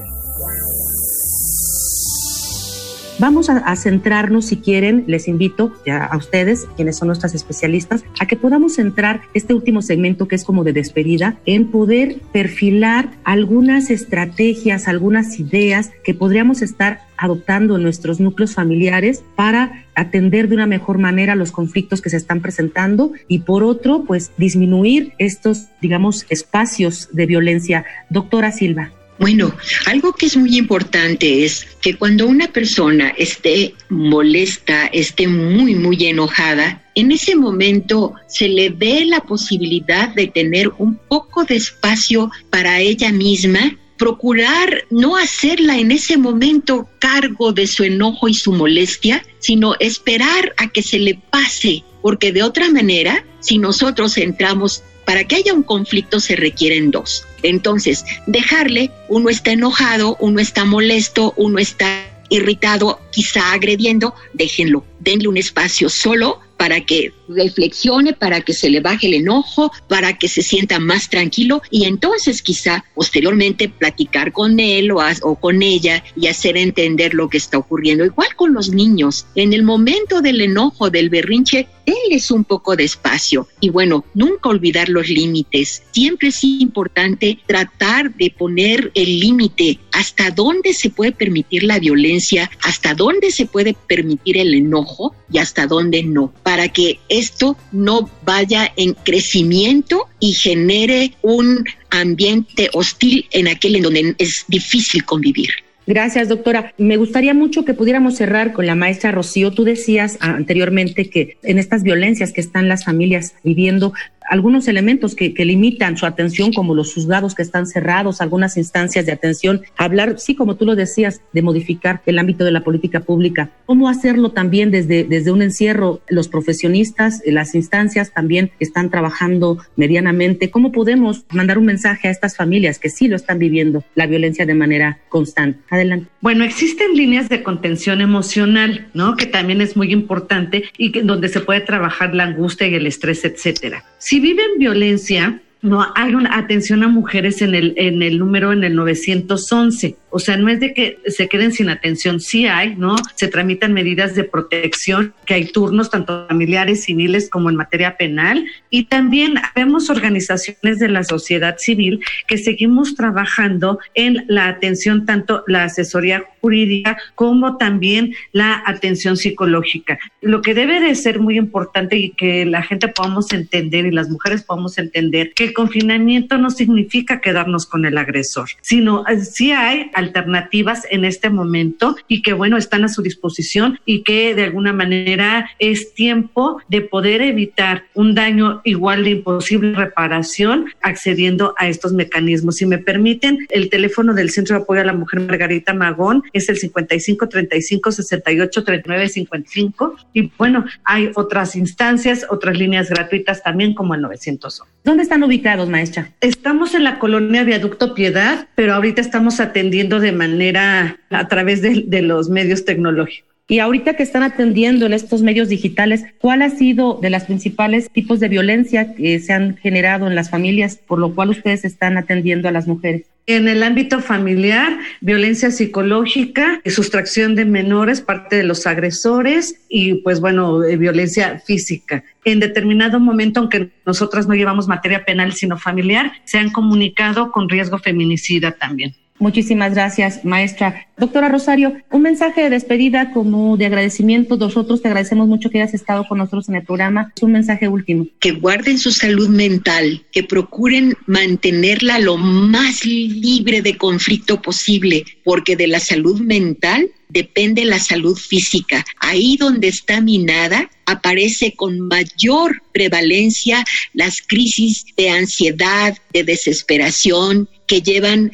Vamos 3.21 3.51
a, 3.51 3.75
centrarnos, 3.75 4.47
si 4.47 4.57
quieren, 4.57 5.03
les 5.05 5.27
invito 5.27 5.71
a, 5.87 6.17
ustedes, 6.17 6.65
quienes 6.75 6.97
son 6.97 7.09
nuestras 7.09 7.35
especialistas, 7.35 8.03
a 8.19 8.25
que 8.25 8.35
podamos 8.35 8.77
centrar 8.77 9.21
este 9.35 9.53
último 9.53 9.83
segmento 9.83 10.27
que 10.27 10.33
es 10.33 10.43
como 10.43 10.63
de 10.63 10.73
despedida 10.73 11.37
en 11.45 11.67
poder 11.67 12.15
perfilar 12.33 13.11
algunas 13.23 13.91
estrategias, 13.91 14.87
algunas 14.87 15.39
ideas 15.39 15.91
que 16.03 16.15
podríamos 16.15 16.63
estar 16.63 17.01
adoptando 17.15 17.75
en 17.75 17.83
nuestros 17.83 18.19
núcleos 18.19 18.55
familiares 18.55 19.23
para 19.35 19.85
atender 19.93 20.49
de 20.49 20.55
una 20.55 20.65
mejor 20.65 20.97
manera 20.97 21.35
los 21.35 21.51
conflictos 21.51 22.01
que 22.01 22.09
se 22.09 22.17
están 22.17 22.41
presentando 22.41 23.11
y 23.27 23.41
por 23.41 23.63
otro, 23.63 24.03
pues 24.03 24.31
disminuir 24.37 25.13
estos, 25.19 25.67
digamos, 25.79 26.25
espacios 26.29 27.07
de 27.11 27.27
violencia. 27.27 27.85
Doctora 28.09 28.51
Silva. 28.51 28.93
Bueno, 29.21 29.55
algo 29.85 30.13
que 30.13 30.25
es 30.25 30.35
muy 30.35 30.57
importante 30.57 31.45
es 31.45 31.67
que 31.79 31.95
cuando 31.95 32.25
una 32.25 32.47
persona 32.47 33.09
esté 33.09 33.75
molesta, 33.87 34.87
esté 34.87 35.27
muy, 35.27 35.75
muy 35.75 36.07
enojada, 36.07 36.81
en 36.95 37.11
ese 37.11 37.35
momento 37.35 38.15
se 38.27 38.49
le 38.49 38.71
dé 38.71 39.05
la 39.05 39.19
posibilidad 39.19 40.09
de 40.15 40.25
tener 40.25 40.69
un 40.79 40.95
poco 41.07 41.43
de 41.43 41.57
espacio 41.57 42.31
para 42.49 42.79
ella 42.79 43.11
misma 43.11 43.77
procurar 43.95 44.85
no 44.89 45.15
hacerla 45.15 45.77
en 45.77 45.91
ese 45.91 46.17
momento 46.17 46.89
cargo 46.97 47.53
de 47.53 47.67
su 47.67 47.83
enojo 47.83 48.27
y 48.27 48.33
su 48.33 48.51
molestia, 48.51 49.23
sino 49.37 49.75
esperar 49.79 50.55
a 50.57 50.69
que 50.69 50.81
se 50.81 50.97
le 50.97 51.21
pase, 51.29 51.83
porque 52.01 52.31
de 52.31 52.41
otra 52.41 52.71
manera, 52.71 53.23
si 53.39 53.59
nosotros 53.59 54.17
entramos 54.17 54.81
para 55.11 55.25
que 55.25 55.35
haya 55.35 55.53
un 55.53 55.63
conflicto 55.63 56.21
se 56.21 56.37
requieren 56.37 56.89
dos. 56.89 57.25
Entonces, 57.43 58.05
dejarle, 58.27 58.91
uno 59.09 59.29
está 59.29 59.51
enojado, 59.51 60.15
uno 60.21 60.39
está 60.39 60.63
molesto, 60.63 61.33
uno 61.35 61.59
está 61.59 62.07
irritado, 62.29 62.97
quizá 63.11 63.51
agrediendo, 63.51 64.15
déjenlo, 64.31 64.85
denle 65.01 65.27
un 65.27 65.35
espacio 65.35 65.89
solo 65.89 66.39
para 66.61 66.79
que 66.79 67.11
reflexione, 67.27 68.13
para 68.13 68.41
que 68.41 68.53
se 68.53 68.69
le 68.69 68.79
baje 68.79 69.07
el 69.07 69.15
enojo, 69.15 69.71
para 69.89 70.17
que 70.17 70.27
se 70.27 70.43
sienta 70.43 70.79
más 70.79 71.09
tranquilo 71.09 71.61
y 71.71 71.85
entonces 71.85 72.43
quizá 72.43 72.85
posteriormente 72.93 73.67
platicar 73.67 74.31
con 74.31 74.59
él 74.59 74.91
o, 74.91 74.99
o, 75.23 75.35
con 75.35 75.63
ella 75.63 76.03
y 76.15 76.27
hacer 76.27 76.55
entender 76.55 77.15
lo 77.15 77.29
que 77.29 77.37
está 77.37 77.57
ocurriendo. 77.57 78.05
Igual 78.05 78.35
con 78.35 78.53
los 78.53 78.69
niños, 78.69 79.25
en 79.35 79.53
el 79.53 79.63
momento 79.63 80.21
del 80.21 80.39
enojo, 80.39 80.89
del 80.89 81.09
berrinche, 81.09 81.67
denles 81.85 82.31
un 82.31 82.43
poco 82.43 82.75
de 82.75 82.83
espacio. 82.83 83.47
Y 83.59 83.69
bueno, 83.69 84.05
nunca 84.13 84.49
olvidar 84.49 84.89
los 84.89 85.07
límites. 85.07 85.83
Siempre 85.91 86.29
es 86.29 86.43
importante 86.43 87.39
tratar 87.45 88.13
de 88.15 88.31
poner 88.31 88.91
el 88.95 89.19
límite 89.19 89.79
hasta 89.91 90.31
dónde 90.31 90.73
se 90.73 90.89
puede 90.89 91.11
permitir 91.11 91.63
la 91.63 91.79
violencia, 91.79 92.49
hasta 92.61 92.93
dónde 92.93 93.31
se 93.31 93.45
puede 93.45 93.75
permitir 93.87 94.37
el 94.37 94.53
enojo 94.53 95.15
y 95.31 95.37
hasta 95.37 95.67
dónde 95.67 96.03
no, 96.03 96.33
para 96.43 96.69
que 96.69 96.99
esto 97.09 97.57
no 97.71 98.09
vaya 98.23 98.71
en 98.75 98.93
crecimiento 98.93 100.07
y 100.19 100.33
genere 100.33 101.13
un 101.21 101.65
ambiente 101.89 102.69
hostil 102.73 103.25
en 103.31 103.47
aquel 103.47 103.75
en 103.75 103.83
donde 103.83 104.15
es 104.17 104.45
difícil 104.47 105.03
convivir. 105.05 105.49
Gracias, 105.87 106.29
doctora. 106.29 106.73
Me 106.77 106.97
gustaría 106.97 107.33
mucho 107.33 107.65
que 107.65 107.73
pudiéramos 107.73 108.15
cerrar 108.15 108.53
con 108.53 108.67
la 108.67 108.75
maestra 108.75 109.11
Rocío. 109.11 109.51
Tú 109.51 109.63
decías 109.63 110.17
anteriormente 110.21 111.09
que 111.09 111.37
en 111.41 111.57
estas 111.57 111.81
violencias 111.81 112.33
que 112.33 112.41
están 112.41 112.67
las 112.67 112.85
familias 112.85 113.35
viviendo, 113.43 113.93
algunos 114.31 114.69
elementos 114.69 115.13
que, 115.13 115.33
limitan 115.41 115.97
su 115.97 116.05
atención, 116.05 116.53
como 116.53 116.73
los 116.73 116.93
juzgados 116.93 117.35
que 117.35 117.41
están 117.41 117.67
cerrados, 117.67 118.21
algunas 118.21 118.55
instancias 118.55 119.05
de 119.05 119.11
atención, 119.11 119.61
hablar, 119.75 120.19
sí, 120.19 120.35
como 120.35 120.55
tú 120.55 120.65
lo 120.65 120.75
decías, 120.75 121.19
de 121.33 121.41
modificar 121.41 122.01
el 122.05 122.17
ámbito 122.17 122.45
de 122.45 122.51
la 122.51 122.63
política 122.63 123.01
pública. 123.01 123.49
¿Cómo 123.65 123.89
hacerlo 123.89 124.29
también 124.29 124.71
desde, 124.71 125.03
desde 125.03 125.31
un 125.31 125.41
encierro? 125.41 125.99
Los 126.07 126.29
profesionistas, 126.29 127.21
las 127.25 127.55
instancias 127.55 128.13
también 128.13 128.51
están 128.59 128.89
trabajando 128.89 129.57
medianamente. 129.75 130.49
¿Cómo 130.49 130.71
podemos 130.71 131.25
mandar 131.31 131.57
un 131.57 131.65
mensaje 131.65 132.07
a 132.07 132.11
estas 132.11 132.37
familias 132.37 132.79
que 132.79 132.89
sí 132.89 133.09
lo 133.09 133.17
están 133.17 133.37
viviendo, 133.37 133.83
la 133.95 134.07
violencia 134.07 134.45
de 134.45 134.53
manera 134.53 134.99
constante? 135.09 135.59
Adelante. 135.69 136.07
Bueno, 136.21 136.45
existen 136.45 136.95
líneas 136.95 137.27
de 137.27 137.43
contención 137.43 137.99
emocional, 137.99 138.87
¿no? 138.93 139.17
Que 139.17 139.25
también 139.25 139.59
es 139.59 139.75
muy 139.75 139.91
importante 139.91 140.63
y 140.77 140.93
que, 140.93 141.01
donde 141.01 141.27
se 141.27 141.41
puede 141.41 141.59
trabajar 141.59 142.15
la 142.15 142.23
angustia 142.23 142.67
y 142.67 142.75
el 142.75 142.87
estrés, 142.87 143.25
etcétera. 143.25 143.83
Si 143.97 144.20
viven 144.21 144.57
violencia, 144.57 145.41
no 145.61 145.85
hay 145.95 146.15
una 146.15 146.37
atención 146.37 146.83
a 146.83 146.87
mujeres 146.87 147.41
en 147.41 147.53
el, 147.53 147.73
en 147.77 148.01
el 148.01 148.17
número 148.17 148.51
en 148.51 148.63
el 148.63 148.75
911. 148.75 149.95
O 150.09 150.19
sea, 150.19 150.35
no 150.35 150.49
es 150.49 150.59
de 150.59 150.73
que 150.73 150.99
se 151.05 151.29
queden 151.29 151.53
sin 151.53 151.69
atención, 151.69 152.19
sí 152.19 152.45
hay, 152.45 152.75
¿no? 152.75 152.95
Se 153.15 153.27
tramitan 153.27 153.71
medidas 153.71 154.13
de 154.13 154.25
protección, 154.25 155.13
que 155.25 155.35
hay 155.35 155.45
turnos 155.51 155.89
tanto 155.89 156.27
familiares, 156.27 156.83
civiles 156.83 157.29
como 157.29 157.49
en 157.49 157.55
materia 157.55 157.95
penal. 157.95 158.45
Y 158.69 158.85
también 158.85 159.35
vemos 159.55 159.89
organizaciones 159.89 160.79
de 160.79 160.89
la 160.89 161.03
sociedad 161.03 161.57
civil 161.59 162.01
que 162.27 162.37
seguimos 162.37 162.95
trabajando 162.95 163.79
en 163.93 164.25
la 164.27 164.47
atención, 164.47 165.05
tanto 165.05 165.43
la 165.47 165.65
asesoría 165.65 166.25
jurídica 166.41 166.97
como 167.15 167.57
también 167.57 168.13
la 168.33 168.63
atención 168.65 169.15
psicológica. 169.15 169.99
Lo 170.21 170.41
que 170.41 170.53
debe 170.53 170.81
de 170.81 170.95
ser 170.95 171.19
muy 171.19 171.37
importante 171.37 171.97
y 171.97 172.11
que 172.11 172.45
la 172.45 172.63
gente 172.63 172.87
podamos 172.89 173.31
entender 173.31 173.85
y 173.85 173.91
las 173.91 174.09
mujeres 174.09 174.43
podamos 174.43 174.77
entender 174.77 175.33
que 175.33 175.50
el 175.51 175.53
confinamiento 175.53 176.37
no 176.37 176.49
significa 176.49 177.19
quedarnos 177.19 177.65
con 177.65 177.85
el 177.85 177.97
agresor, 177.97 178.49
sino 178.61 179.05
eh, 179.07 179.19
sí 179.19 179.51
hay 179.51 179.91
alternativas 179.93 180.87
en 180.89 181.03
este 181.03 181.29
momento 181.29 181.97
y 182.07 182.21
que 182.21 182.31
bueno, 182.31 182.55
están 182.55 182.85
a 182.85 182.87
su 182.87 183.01
disposición 183.01 183.79
y 183.85 184.03
que 184.03 184.33
de 184.33 184.45
alguna 184.45 184.71
manera 184.71 185.49
es 185.59 185.93
tiempo 185.93 186.61
de 186.69 186.81
poder 186.81 187.21
evitar 187.21 187.83
un 187.93 188.15
daño 188.15 188.61
igual 188.63 189.03
de 189.03 189.09
imposible 189.09 189.75
reparación 189.75 190.67
accediendo 190.81 191.53
a 191.57 191.67
estos 191.67 191.91
mecanismos. 191.91 192.55
Si 192.55 192.65
me 192.65 192.77
permiten, 192.77 193.37
el 193.49 193.69
teléfono 193.69 194.13
del 194.13 194.29
Centro 194.29 194.55
de 194.55 194.63
Apoyo 194.63 194.81
a 194.81 194.85
la 194.85 194.93
Mujer 194.93 195.19
Margarita 195.19 195.73
Magón 195.73 196.23
es 196.31 196.47
el 196.47 196.57
55 196.57 197.27
35 197.27 197.91
68 197.91 198.63
39 198.63 199.09
55 199.09 199.95
y 200.13 200.31
bueno, 200.37 200.65
hay 200.85 201.11
otras 201.15 201.57
instancias, 201.57 202.25
otras 202.29 202.57
líneas 202.57 202.89
gratuitas 202.89 203.43
también 203.43 203.73
como 203.73 203.95
el 203.95 204.01
900. 204.01 204.63
¿Dónde 204.83 205.03
están 205.03 205.23
ubicados, 205.23 205.40
maestra? 205.69 206.11
Estamos 206.21 206.75
en 206.75 206.83
la 206.83 206.99
colonia 206.99 207.43
Viaducto 207.43 207.93
Piedad, 207.93 208.47
pero 208.55 208.73
ahorita 208.73 209.01
estamos 209.01 209.39
atendiendo 209.39 209.99
de 209.99 210.11
manera 210.11 210.97
a 211.09 211.27
través 211.27 211.61
de, 211.61 211.83
de 211.87 212.01
los 212.01 212.29
medios 212.29 212.65
tecnológicos. 212.65 213.29
Y 213.47 213.59
ahorita 213.59 213.95
que 213.95 214.03
están 214.03 214.23
atendiendo 214.23 214.85
en 214.85 214.93
estos 214.93 215.23
medios 215.23 215.49
digitales, 215.49 216.05
¿cuál 216.21 216.41
ha 216.41 216.49
sido 216.49 216.99
de 217.01 217.09
las 217.09 217.25
principales 217.25 217.89
tipos 217.91 218.21
de 218.21 218.29
violencia 218.29 218.95
que 218.95 219.19
se 219.19 219.33
han 219.33 219.57
generado 219.57 220.07
en 220.07 220.15
las 220.15 220.29
familias, 220.29 220.77
por 220.77 220.99
lo 220.99 221.13
cual 221.13 221.31
ustedes 221.31 221.65
están 221.65 221.97
atendiendo 221.97 222.47
a 222.47 222.53
las 222.53 222.67
mujeres? 222.67 223.10
En 223.27 223.47
el 223.47 223.61
ámbito 223.61 223.99
familiar, 223.99 224.79
violencia 224.99 225.51
psicológica, 225.51 226.59
sustracción 226.65 227.35
de 227.35 227.45
menores, 227.45 228.01
parte 228.01 228.35
de 228.35 228.43
los 228.43 228.65
agresores 228.65 229.61
y 229.69 229.95
pues 230.01 230.19
bueno, 230.19 230.63
eh, 230.63 230.75
violencia 230.75 231.39
física. 231.45 232.03
En 232.25 232.39
determinado 232.39 232.99
momento, 232.99 233.39
aunque 233.39 233.69
nosotras 233.85 234.27
no 234.27 234.33
llevamos 234.33 234.67
materia 234.67 235.05
penal 235.05 235.33
sino 235.33 235.57
familiar, 235.57 236.11
se 236.25 236.39
han 236.39 236.51
comunicado 236.51 237.31
con 237.31 237.47
riesgo 237.47 237.77
feminicida 237.77 238.53
también. 238.53 238.95
Muchísimas 239.21 239.75
gracias, 239.75 240.25
maestra. 240.25 240.87
Doctora 240.97 241.29
Rosario, 241.29 241.75
un 241.91 242.01
mensaje 242.01 242.41
de 242.41 242.49
despedida 242.49 243.11
como 243.11 243.55
de 243.55 243.67
agradecimiento. 243.67 244.35
Nosotros 244.35 244.81
te 244.81 244.87
agradecemos 244.87 245.27
mucho 245.27 245.51
que 245.51 245.61
hayas 245.61 245.75
estado 245.75 246.07
con 246.07 246.17
nosotros 246.17 246.49
en 246.49 246.55
el 246.55 246.63
programa. 246.63 247.13
Es 247.15 247.21
un 247.21 247.33
mensaje 247.33 247.67
último. 247.67 248.07
Que 248.19 248.31
guarden 248.31 248.79
su 248.79 248.91
salud 248.91 249.29
mental, 249.29 250.03
que 250.11 250.23
procuren 250.23 250.95
mantenerla 251.05 251.99
lo 251.99 252.17
más 252.17 252.83
libre 252.83 253.61
de 253.61 253.77
conflicto 253.77 254.41
posible, 254.41 255.05
porque 255.23 255.55
de 255.55 255.67
la 255.67 255.79
salud 255.79 256.19
mental 256.19 256.89
depende 257.09 257.63
la 257.63 257.77
salud 257.77 258.17
física. 258.17 258.83
Ahí 258.99 259.37
donde 259.37 259.67
está 259.67 260.01
minada 260.01 260.67
aparece 260.87 261.53
con 261.55 261.79
mayor 261.79 262.63
prevalencia 262.73 263.63
las 263.93 264.19
crisis 264.25 264.83
de 264.97 265.11
ansiedad, 265.11 265.95
de 266.11 266.23
desesperación 266.23 267.47
que 267.67 267.81
llevan 267.81 268.31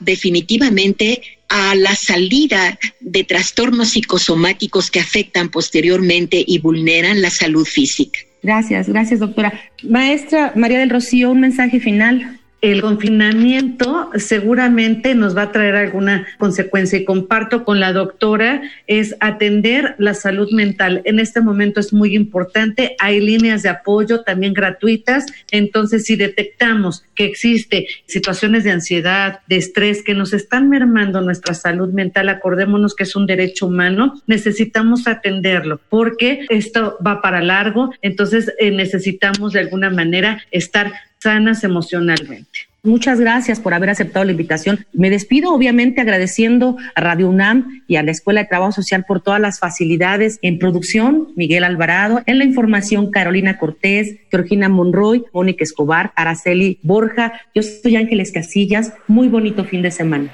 definitivamente 0.00 1.22
a 1.48 1.74
la 1.74 1.94
salida 1.94 2.78
de 3.00 3.24
trastornos 3.24 3.90
psicosomáticos 3.90 4.90
que 4.90 5.00
afectan 5.00 5.48
posteriormente 5.48 6.42
y 6.46 6.58
vulneran 6.58 7.22
la 7.22 7.30
salud 7.30 7.64
física. 7.64 8.18
Gracias, 8.42 8.88
gracias 8.88 9.20
doctora. 9.20 9.52
Maestra 9.82 10.52
María 10.54 10.78
del 10.78 10.90
Rocío, 10.90 11.30
un 11.30 11.40
mensaje 11.40 11.80
final 11.80 12.40
el 12.62 12.80
confinamiento 12.80 14.10
seguramente 14.16 15.14
nos 15.14 15.36
va 15.36 15.42
a 15.42 15.52
traer 15.52 15.76
alguna 15.76 16.26
consecuencia 16.38 16.98
y 16.98 17.04
comparto 17.04 17.64
con 17.64 17.80
la 17.80 17.92
doctora 17.92 18.62
es 18.86 19.14
atender 19.20 19.94
la 19.98 20.14
salud 20.14 20.50
mental. 20.52 21.02
En 21.04 21.18
este 21.18 21.42
momento 21.42 21.80
es 21.80 21.92
muy 21.92 22.14
importante, 22.14 22.96
hay 22.98 23.20
líneas 23.20 23.62
de 23.62 23.68
apoyo 23.68 24.22
también 24.22 24.54
gratuitas, 24.54 25.26
entonces 25.50 26.04
si 26.06 26.16
detectamos 26.16 27.04
que 27.14 27.26
existe 27.26 27.88
situaciones 28.06 28.64
de 28.64 28.70
ansiedad, 28.70 29.40
de 29.48 29.56
estrés 29.56 30.02
que 30.02 30.14
nos 30.14 30.32
están 30.32 30.70
mermando 30.70 31.20
nuestra 31.20 31.52
salud 31.52 31.92
mental, 31.92 32.30
acordémonos 32.30 32.94
que 32.94 33.04
es 33.04 33.14
un 33.16 33.26
derecho 33.26 33.66
humano, 33.66 34.20
necesitamos 34.26 35.06
atenderlo 35.06 35.80
porque 35.90 36.46
esto 36.48 36.96
va 37.06 37.20
para 37.20 37.42
largo, 37.42 37.92
entonces 38.00 38.52
eh, 38.58 38.70
necesitamos 38.70 39.52
de 39.52 39.60
alguna 39.60 39.90
manera 39.90 40.42
estar 40.50 40.92
sanas 41.26 41.64
emocionalmente. 41.64 42.68
Muchas 42.84 43.18
gracias 43.18 43.58
por 43.58 43.74
haber 43.74 43.90
aceptado 43.90 44.24
la 44.24 44.30
invitación. 44.30 44.86
Me 44.92 45.10
despido 45.10 45.52
obviamente 45.52 46.00
agradeciendo 46.00 46.76
a 46.94 47.00
Radio 47.00 47.28
UNAM 47.28 47.82
y 47.88 47.96
a 47.96 48.04
la 48.04 48.12
Escuela 48.12 48.42
de 48.42 48.46
Trabajo 48.46 48.70
Social 48.70 49.04
por 49.08 49.20
todas 49.20 49.40
las 49.40 49.58
facilidades 49.58 50.38
en 50.40 50.60
producción, 50.60 51.32
Miguel 51.34 51.64
Alvarado, 51.64 52.22
en 52.26 52.38
la 52.38 52.44
información 52.44 53.10
Carolina 53.10 53.58
Cortés, 53.58 54.18
Georgina 54.30 54.68
Monroy, 54.68 55.24
Mónica 55.32 55.64
Escobar, 55.64 56.12
Araceli 56.14 56.78
Borja. 56.84 57.32
Yo 57.56 57.62
soy 57.64 57.96
Ángeles 57.96 58.30
Casillas. 58.30 58.92
Muy 59.08 59.26
bonito 59.26 59.64
fin 59.64 59.82
de 59.82 59.90
semana. 59.90 60.30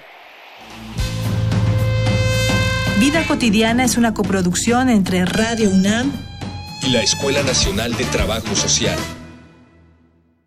Vida 3.01 3.27
cotidiana 3.27 3.85
es 3.85 3.97
una 3.97 4.13
coproducción 4.13 4.91
entre 4.91 5.25
Radio 5.25 5.71
UNAM 5.71 6.13
y 6.87 6.91
la 6.91 7.01
Escuela 7.01 7.43
Nacional 7.45 7.97
de 7.97 8.05
Trabajo 8.05 8.55
Social. 8.55 8.99